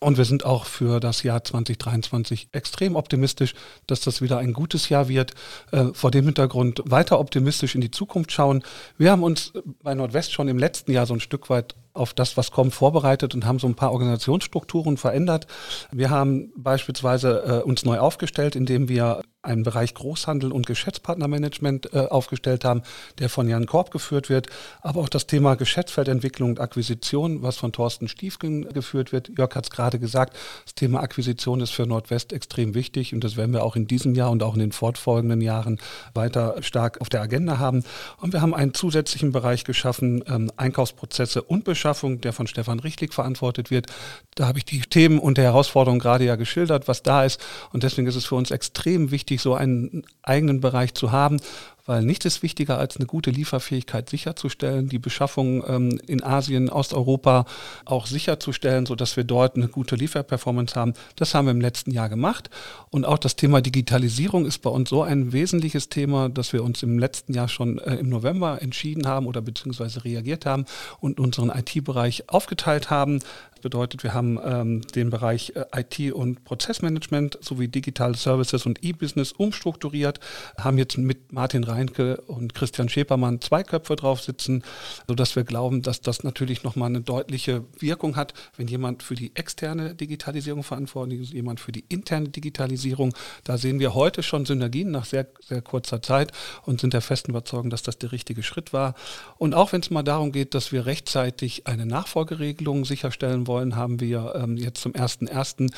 Und 0.01 0.17
wir 0.17 0.25
sind 0.25 0.47
auch 0.47 0.65
für 0.65 0.99
das 0.99 1.23
Jahr 1.23 1.45
2023 1.45 2.49
extrem 2.53 2.97
optimistisch, 2.97 3.55
dass 3.87 4.01
das 4.01 4.23
wieder 4.23 4.39
ein 4.39 4.55
gutes 4.55 4.89
Jahr 4.89 5.09
wird. 5.09 5.35
Äh, 5.73 5.89
vor 5.93 6.11
dem 6.11 6.25
Hintergrund 6.25 6.83
weiter 6.87 7.21
optimistisch 7.21 7.75
in 7.75 7.83
die 7.83 7.91
Zukunft 7.91 8.33
schauen. 8.33 8.63
Wir 8.97 9.11
haben 9.11 9.23
uns 9.23 9.53
bei 9.83 9.95
Nordwest 9.95 10.33
schon 10.33 10.49
im 10.49 10.59
letzten 10.59 10.93
Jahr 10.93 11.05
so 11.05 11.13
ein 11.13 11.21
Stück 11.21 11.51
weit 11.51 11.75
auf 11.93 12.15
das, 12.15 12.37
was 12.37 12.51
kommt, 12.51 12.75
vorbereitet 12.75 13.35
und 13.35 13.47
haben 13.47 13.59
so 13.59 13.67
ein 13.67 13.75
paar 13.75 13.93
Organisationsstrukturen 13.93 14.97
verändert. 14.97 15.47
Wir 15.91 16.11
haben 16.11 16.53
beispielsweise 16.57 17.63
äh, 17.63 17.69
uns 17.69 17.85
neu 17.85 17.99
aufgestellt, 17.99 18.57
indem 18.57 18.89
wir 18.89 19.23
einen 19.43 19.63
Bereich 19.63 19.95
Großhandel 19.95 20.53
und 20.53 20.67
Geschäftspartnermanagement 20.67 21.95
äh, 21.95 22.01
aufgestellt 22.01 22.65
haben, 22.65 22.83
der 23.19 23.31
von 23.31 23.49
Jan 23.49 23.65
Korb 23.65 23.91
geführt 23.91 24.29
wird, 24.29 24.49
aber 24.83 25.01
auch 25.01 25.09
das 25.09 25.27
Thema 25.27 25.55
Geschäftsfeldentwicklung 25.55 26.51
und 26.51 26.61
Akquisition, 26.61 27.43
was 27.43 27.57
von 27.57 27.73
Thorsten 27.73 28.09
Stiefgen 28.09 28.69
geführt 28.69 29.13
wird. 29.13 29.31
Jörg 29.39 29.55
hat 29.55 29.65
es 29.65 29.71
gerade 29.71 29.99
gesagt, 29.99 30.37
das 30.65 30.75
Thema 30.75 31.01
Akquisition 31.01 31.61
ist 31.61 31.71
für 31.71 31.87
Nordwest 31.87 32.35
extrem 32.35 32.75
wichtig 32.75 33.15
und 33.15 33.25
das 33.25 33.37
werden 33.37 33.53
wir 33.53 33.65
auch 33.65 33.77
in 33.77 33.87
diesem 33.87 34.15
Jahr 34.15 34.31
und 34.31 34.43
auch 34.43 34.55
in 34.55 34.61
den 34.61 34.73
fortfolgenden 34.73 35.41
Jahren 35.41 35.81
weiter 36.13 36.57
stark 36.61 37.01
auf 37.01 37.09
der 37.09 37.23
Agenda 37.23 37.59
haben. 37.59 37.83
Und 38.19 38.35
wir 38.35 38.43
haben 38.43 38.55
einen 38.55 38.75
zusätzlichen 38.75 39.33
Bereich 39.33 39.65
geschaffen, 39.65 40.23
ähm, 40.27 40.53
Einkaufsprozesse 40.57 41.43
und 41.43 41.65
Beschaffung, 41.81 42.21
der 42.21 42.35
von 42.35 42.47
Stefan 42.47 42.79
Richtlik 42.79 43.15
verantwortet 43.15 43.71
wird. 43.71 43.87
Da 44.35 44.47
habe 44.47 44.59
ich 44.59 44.67
die 44.67 44.81
Themen 44.81 45.19
und 45.19 45.39
die 45.39 45.43
Herausforderungen 45.43 45.99
gerade 45.99 46.25
ja 46.25 46.37
geschildert, 46.37 46.89
was 46.89 47.03
da 47.03 47.25
ist. 47.25 47.41
Und 47.73 47.85
deswegen 47.85 48.07
ist 48.07 48.17
es 48.17 48.27
für 48.27 48.35
uns 48.35 48.51
extrem 48.51 49.11
wichtig, 49.11 49.41
so 49.41 49.55
einen 49.55 50.05
eigenen 50.23 50.61
Bereich 50.61 50.93
zu 50.93 51.11
haben, 51.11 51.41
weil 51.87 52.03
nichts 52.03 52.25
ist 52.25 52.43
wichtiger, 52.43 52.79
als 52.79 52.97
eine 52.97 53.07
gute 53.07 53.31
Lieferfähigkeit 53.31 54.09
sicherzustellen, 54.09 54.89
die 54.89 54.99
Beschaffung 54.99 55.65
ähm, 55.67 56.01
in 56.07 56.23
Asien, 56.23 56.69
Osteuropa 56.69 57.47
auch 57.85 58.07
sicherzustellen, 58.07 58.87
sodass 58.87 59.17
wir 59.17 59.25
dort 59.25 59.57
eine 59.57 59.69
gute 59.69 59.97
Lieferperformance 59.97 60.75
haben. 60.75 60.95
Das 61.17 61.35
haben 61.35 61.47
wir 61.47 61.53
im 61.53 61.61
letzten 61.61 61.91
Jahr 61.91 62.09
gemacht. 62.09 62.51
Und 62.91 63.05
auch 63.05 63.19
das 63.19 63.37
Thema 63.37 63.61
Digitalisierung 63.61 64.47
ist 64.47 64.59
bei 64.59 64.71
uns 64.71 64.91
so 64.91 65.03
ein 65.03 65.33
wesentliches 65.33 65.89
Thema, 65.89 66.29
dass 66.29 66.53
wir 66.53 66.63
uns 66.65 66.83
im 66.83 66.99
letzten 66.99 67.35
Jahr 67.35 67.49
schon 67.49 67.79
äh, 67.79 67.97
im 67.97 68.09
November 68.09 68.61
entschieden 68.61 69.07
haben 69.07 69.27
oder 69.27 69.41
beziehungsweise 69.41 70.05
reagiert 70.05 70.47
haben 70.47 70.65
und 71.01 71.21
unseren 71.21 71.51
IT-Bereich 71.51 72.29
aufgeteilt 72.29 72.91
haben 72.91 73.21
bedeutet, 73.61 74.03
wir 74.03 74.15
haben 74.15 74.39
ähm, 74.45 74.83
den 74.95 75.11
Bereich 75.11 75.53
äh, 75.55 75.65
IT 75.81 76.13
und 76.13 76.45
Prozessmanagement 76.45 77.39
sowie 77.41 77.69
digitale 77.69 78.15
Services 78.15 78.67
und 78.67 78.83
E-Business 78.83 79.33
umstrukturiert, 79.33 80.21
haben 80.59 80.79
jetzt 80.79 80.99
mit 80.99 81.33
Martin 81.33 81.65
Reinke 81.65 82.21
und 82.23 82.55
Christian 82.55 82.89
Schäpermann 82.89 83.41
zwei 83.41 83.63
Köpfe 83.63 83.97
drauf 83.97 84.21
sitzen, 84.21 84.63
sodass 85.07 85.37
wir 85.37 85.45
glauben, 85.45 85.83
dass 85.83 86.01
das 86.01 86.25
natürlich 86.25 86.63
nochmal 86.63 86.89
eine 86.89 87.01
deutliche 87.01 87.65
Wirkung 87.79 88.17
hat, 88.17 88.35
wenn 88.57 88.67
jemand 88.67 89.03
für 89.03 89.15
die 89.15 89.35
externe 89.35 89.95
Digitalisierung 89.95 90.63
verantwortlich 90.63 91.21
ist, 91.21 91.33
jemand 91.33 91.61
für 91.61 91.73
die 91.73 91.85
interne 91.89 92.29
Digitalisierung. 92.29 93.15
Da 93.45 93.59
sehen 93.59 93.81
wir 93.81 93.95
heute 93.95 94.23
schon 94.23 94.47
Synergien 94.47 94.91
nach 94.91 95.05
sehr, 95.05 95.27
sehr 95.41 95.63
kurzer 95.63 96.03
Zeit 96.03 96.33
und 96.65 96.81
sind 96.81 96.95
der 96.95 97.01
festen 97.01 97.31
Überzeugung, 97.31 97.71
dass 97.71 97.83
das 97.83 97.99
der 97.99 98.13
richtige 98.13 98.43
Schritt 98.43 98.73
war. 98.73 98.95
Und 99.39 99.55
auch 99.55 99.73
wenn 99.73 99.81
es 99.81 99.91
mal 99.91 100.03
darum 100.03 100.33
geht, 100.33 100.55
dass 100.55 100.73
wir 100.73 100.87
rechtzeitig 100.87 101.67
eine 101.67 101.87
Nachfolgeregelung 101.87 102.85
sicherstellen 102.85 103.47
wollen, 103.47 103.50
wollen, 103.51 103.75
haben 103.75 103.99
wir 103.99 104.35
ähm, 104.37 104.57
jetzt 104.57 104.81
zum 104.81 104.93
1.1. 104.93 105.73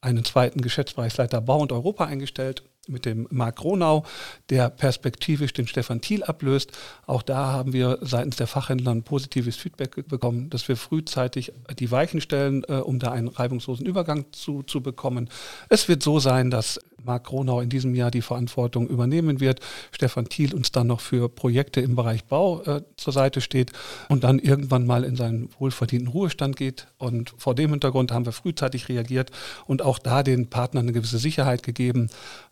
einen 0.00 0.24
zweiten 0.24 0.60
Geschäftsbereichsleiter 0.60 1.40
Bau 1.40 1.60
und 1.60 1.72
Europa 1.72 2.04
eingestellt 2.04 2.62
mit 2.88 3.04
dem 3.04 3.26
Marc 3.30 3.64
Ronau, 3.64 4.04
der 4.48 4.70
perspektivisch 4.70 5.52
den 5.52 5.66
Stefan 5.66 6.00
Thiel 6.00 6.22
ablöst. 6.22 6.70
Auch 7.04 7.22
da 7.22 7.52
haben 7.52 7.72
wir 7.72 7.98
seitens 8.00 8.36
der 8.36 8.46
Fachhändler 8.46 8.92
ein 8.92 9.02
positives 9.02 9.56
Feedback 9.56 10.08
bekommen, 10.08 10.50
dass 10.50 10.68
wir 10.68 10.76
frühzeitig 10.76 11.52
die 11.78 11.90
Weichen 11.90 12.20
stellen, 12.20 12.62
äh, 12.68 12.74
um 12.74 13.00
da 13.00 13.10
einen 13.10 13.28
reibungslosen 13.28 13.86
Übergang 13.86 14.26
zu, 14.32 14.62
zu 14.62 14.80
bekommen. 14.80 15.28
Es 15.68 15.88
wird 15.88 16.02
so 16.02 16.20
sein, 16.20 16.50
dass 16.50 16.80
Marc 17.06 17.24
Gronau 17.24 17.60
in 17.60 17.70
diesem 17.70 17.94
Jahr 17.94 18.10
die 18.10 18.20
Verantwortung 18.20 18.88
übernehmen 18.88 19.40
wird, 19.40 19.60
Stefan 19.92 20.28
Thiel 20.28 20.54
uns 20.54 20.72
dann 20.72 20.88
noch 20.88 21.00
für 21.00 21.28
Projekte 21.28 21.80
im 21.80 21.96
Bereich 21.96 22.24
Bau 22.24 22.62
äh, 22.62 22.82
zur 22.96 23.12
Seite 23.12 23.40
steht 23.40 23.72
und 24.08 24.24
dann 24.24 24.38
irgendwann 24.38 24.86
mal 24.86 25.04
in 25.04 25.16
seinen 25.16 25.48
wohlverdienten 25.58 26.08
Ruhestand 26.08 26.56
geht. 26.56 26.88
Und 26.98 27.34
vor 27.38 27.54
dem 27.54 27.70
Hintergrund 27.70 28.12
haben 28.12 28.26
wir 28.26 28.32
frühzeitig 28.32 28.88
reagiert 28.88 29.30
und 29.66 29.82
auch 29.82 29.98
da 29.98 30.22
den 30.22 30.50
Partnern 30.50 30.84
eine 30.84 30.92
gewisse 30.92 31.18
Sicherheit 31.18 31.62
gegeben. 31.62 32.10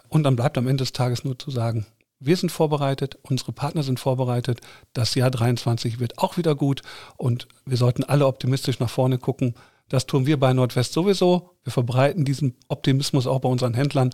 Und 0.09 0.23
dann 0.23 0.37
bleibt 0.37 0.57
am 0.57 0.69
Ende 0.69 0.83
des 0.83 0.93
Tages 0.93 1.25
nur 1.25 1.39
zu 1.39 1.51
sagen, 1.51 1.87
wir 2.21 2.37
sind 2.37 2.51
vorbereitet, 2.51 3.19
unsere 3.23 3.53
Partner 3.53 3.83
sind 3.83 4.01
vorbereitet, 4.01 4.61
das 4.93 5.15
Jahr 5.15 5.31
23 5.31 5.99
wird 5.99 6.19
auch 6.19 6.37
wieder 6.37 6.55
gut 6.55 6.83
und 7.17 7.49
wir 7.67 7.77
sollten 7.77 8.05
alle 8.05 8.27
optimistisch 8.27 8.79
nach 8.79 8.89
vorne 8.89 9.19
gucken. 9.19 9.55
Das 9.89 10.07
tun 10.07 10.27
wir 10.27 10.39
bei 10.39 10.53
Nordwest 10.53 10.93
sowieso. 10.93 11.51
Wir 11.63 11.73
verbreiten 11.73 12.25
diesen 12.25 12.57
Optimismus 12.69 13.27
auch 13.27 13.41
bei 13.41 13.49
unseren 13.49 13.75
Händlern. 13.75 14.11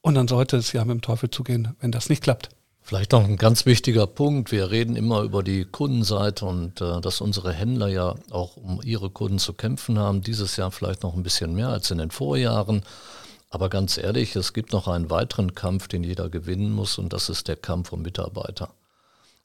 Und 0.00 0.14
dann 0.14 0.28
sollte 0.28 0.56
es 0.56 0.72
ja 0.72 0.84
mit 0.84 0.94
dem 0.94 1.00
Teufel 1.02 1.30
zugehen, 1.30 1.76
wenn 1.80 1.92
das 1.92 2.08
nicht 2.08 2.22
klappt. 2.22 2.48
Vielleicht 2.84 3.12
noch 3.12 3.22
ein 3.22 3.36
ganz 3.36 3.64
wichtiger 3.64 4.08
Punkt. 4.08 4.50
Wir 4.50 4.72
reden 4.72 4.96
immer 4.96 5.22
über 5.22 5.44
die 5.44 5.64
Kundenseite 5.64 6.44
und 6.44 6.80
äh, 6.80 7.00
dass 7.00 7.20
unsere 7.20 7.52
Händler 7.52 7.86
ja 7.86 8.16
auch 8.30 8.56
um 8.56 8.80
ihre 8.82 9.08
Kunden 9.08 9.38
zu 9.38 9.52
kämpfen 9.52 9.98
haben. 9.98 10.22
Dieses 10.22 10.56
Jahr 10.56 10.72
vielleicht 10.72 11.04
noch 11.04 11.14
ein 11.14 11.22
bisschen 11.22 11.54
mehr 11.54 11.68
als 11.68 11.90
in 11.92 11.98
den 11.98 12.10
Vorjahren. 12.10 12.82
Aber 13.50 13.68
ganz 13.68 13.98
ehrlich, 13.98 14.34
es 14.34 14.52
gibt 14.52 14.72
noch 14.72 14.88
einen 14.88 15.10
weiteren 15.10 15.54
Kampf, 15.54 15.86
den 15.86 16.02
jeder 16.02 16.28
gewinnen 16.28 16.72
muss 16.72 16.98
und 16.98 17.12
das 17.12 17.28
ist 17.28 17.46
der 17.46 17.56
Kampf 17.56 17.92
um 17.92 18.02
Mitarbeiter. 18.02 18.70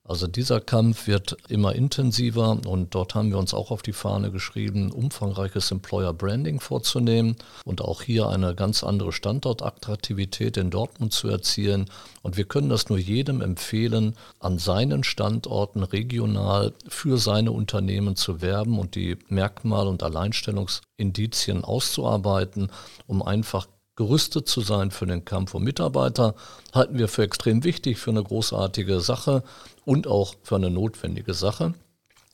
Also 0.08 0.26
dieser 0.26 0.62
Kampf 0.62 1.08
wird 1.08 1.36
immer 1.50 1.76
intensiver 1.76 2.58
und 2.66 2.96
dort 2.96 3.14
haben 3.14 3.30
wir 3.30 3.38
uns 3.38 3.54
auch 3.54 3.72
auf 3.72 3.82
die 3.82 3.92
Fahne 3.92 4.32
geschrieben, 4.32 4.90
umfangreiches 4.90 5.70
Employer 5.72 6.14
Branding 6.14 6.62
vorzunehmen 6.62 7.36
und 7.66 7.82
auch 7.82 8.02
hier 8.02 8.30
eine 8.30 8.56
ganz 8.56 8.86
andere 8.86 9.12
Standortattraktivität 9.12 10.56
in 10.56 10.70
Dortmund 10.70 11.12
zu 11.12 11.28
erzielen. 11.28 11.90
Und 12.22 12.38
wir 12.38 12.46
können 12.46 12.70
das 12.70 12.88
nur 12.88 12.98
jedem 12.98 13.42
empfehlen, 13.42 14.16
an 14.40 14.60
seinen 14.60 15.04
Standorten 15.04 15.84
regional 15.84 16.74
für 16.88 17.18
seine 17.18 17.52
Unternehmen 17.52 18.16
zu 18.16 18.42
werben 18.42 18.80
und 18.80 18.96
die 18.96 19.18
Merkmale 19.28 19.90
und 19.90 20.04
Alleinstellungsindizien 20.04 21.66
auszuarbeiten, 21.66 22.72
um 23.08 23.22
einfach 23.22 23.68
gerüstet 23.98 24.48
zu 24.48 24.62
sein 24.62 24.92
für 24.92 25.06
den 25.06 25.26
Kampf 25.26 25.54
um 25.54 25.64
Mitarbeiter, 25.64 26.36
halten 26.74 26.98
wir 26.98 27.10
für 27.10 27.24
extrem 27.24 27.66
wichtig, 27.66 27.98
für 27.98 28.12
eine 28.12 28.24
großartige 28.24 29.02
Sache 29.02 29.44
und 29.84 30.08
auch 30.08 30.36
für 30.44 30.56
eine 30.56 30.70
notwendige 30.70 31.34
Sache. 31.34 31.74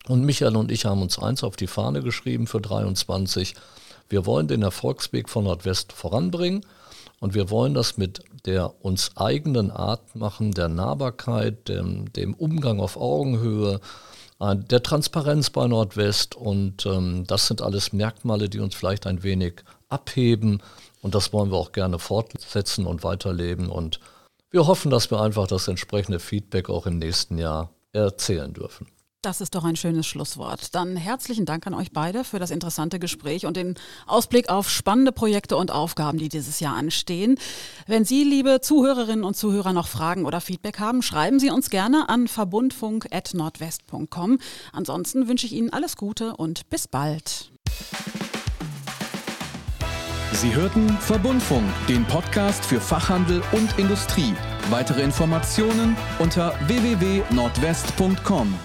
Und 0.08 0.26
Michael 0.26 0.58
und 0.58 0.69
ich 0.69 0.86
haben 0.86 1.02
uns 1.02 1.17
eins 1.17 1.43
auf 1.43 1.56
die 1.56 1.67
Fahne 1.67 2.04
geschrieben 2.04 2.45
für 2.45 2.60
23. 2.60 3.56
Wir 4.10 4.26
wollen 4.26 4.47
den 4.47 4.62
Erfolgsweg 4.62 5.30
von 5.30 5.45
Nordwest 5.45 5.93
voranbringen 5.93 6.65
und 7.21 7.34
wir 7.34 7.49
wollen 7.49 7.73
das 7.73 7.97
mit 7.97 8.21
der 8.45 8.84
uns 8.84 9.15
eigenen 9.15 9.71
Art 9.71 10.15
machen, 10.15 10.52
der 10.52 10.67
Nahbarkeit, 10.67 11.69
dem, 11.69 12.12
dem 12.12 12.34
Umgang 12.34 12.82
auf 12.82 12.97
Augenhöhe, 12.97 13.80
der 14.39 14.84
Transparenz 14.84 15.50
bei 15.50 15.67
Nordwest 15.67 16.36
und 16.36 16.86
ähm, 16.86 17.26
das 17.28 17.48
sind 17.48 17.62
alles 17.62 17.93
Merkmale, 17.93 18.50
die 18.50 18.60
uns 18.60 18.76
vielleicht 18.76 19.08
ein 19.08 19.24
wenig 19.24 19.63
abheben 19.89 20.62
und 21.02 21.15
das 21.15 21.34
wollen 21.34 21.52
wir 21.52 21.58
auch 21.58 21.72
gerne 21.72 22.00
fortsetzen 22.00 22.86
und 22.86 23.04
weiterleben. 23.04 23.69
Und 23.69 24.00
wir 24.52 24.67
hoffen, 24.67 24.89
dass 24.89 25.12
wir 25.12 25.22
einfach 25.22 25.48
das 25.48 25.67
entsprechende 25.67 26.19
Feedback 26.19 26.69
auch 26.69 26.86
im 26.86 26.98
nächsten 26.98 27.38
Jahr 27.38 27.69
erzählen 27.91 28.54
dürfen. 28.54 28.88
Das 29.23 29.39
ist 29.39 29.55
doch 29.55 29.63
ein 29.63 29.77
schönes 29.77 30.05
Schlusswort. 30.05 30.75
Dann 30.75 30.97
herzlichen 30.97 31.45
Dank 31.45 31.65
an 31.65 31.73
euch 31.73 31.93
beide 31.93 32.25
für 32.25 32.39
das 32.39 32.51
interessante 32.51 32.99
Gespräch 32.99 33.45
und 33.45 33.55
den 33.55 33.75
Ausblick 34.05 34.49
auf 34.49 34.69
spannende 34.69 35.13
Projekte 35.13 35.55
und 35.55 35.71
Aufgaben, 35.71 36.17
die 36.17 36.27
dieses 36.27 36.59
Jahr 36.59 36.75
anstehen. 36.75 37.38
Wenn 37.88 38.03
Sie, 38.03 38.25
liebe 38.25 38.59
Zuhörerinnen 38.59 39.23
und 39.23 39.38
Zuhörer, 39.38 39.71
noch 39.71 39.88
Fragen 39.88 40.25
oder 40.25 40.41
Feedback 40.41 40.79
haben, 40.79 41.01
schreiben 41.01 41.39
Sie 41.39 41.51
uns 41.51 41.69
gerne 41.69 42.09
an 42.09 42.27
verbundfunk.nordwest.com. 42.27 44.39
Ansonsten 44.73 45.29
wünsche 45.29 45.45
ich 45.45 45.53
Ihnen 45.53 45.71
alles 45.71 45.95
Gute 45.95 46.36
und 46.36 46.69
bis 46.69 46.89
bald. 46.89 47.49
Sie 50.33 50.53
hörten 50.53 50.89
Verbundfunk, 50.97 51.63
den 51.88 52.03
Podcast 52.07 52.65
für 52.65 52.81
Fachhandel 52.81 53.41
und 53.53 53.79
Industrie. 53.79 54.33
Weitere 54.69 55.01
Informationen 55.01 55.95
unter 56.19 56.53
www.nordwest.com. 56.67 58.59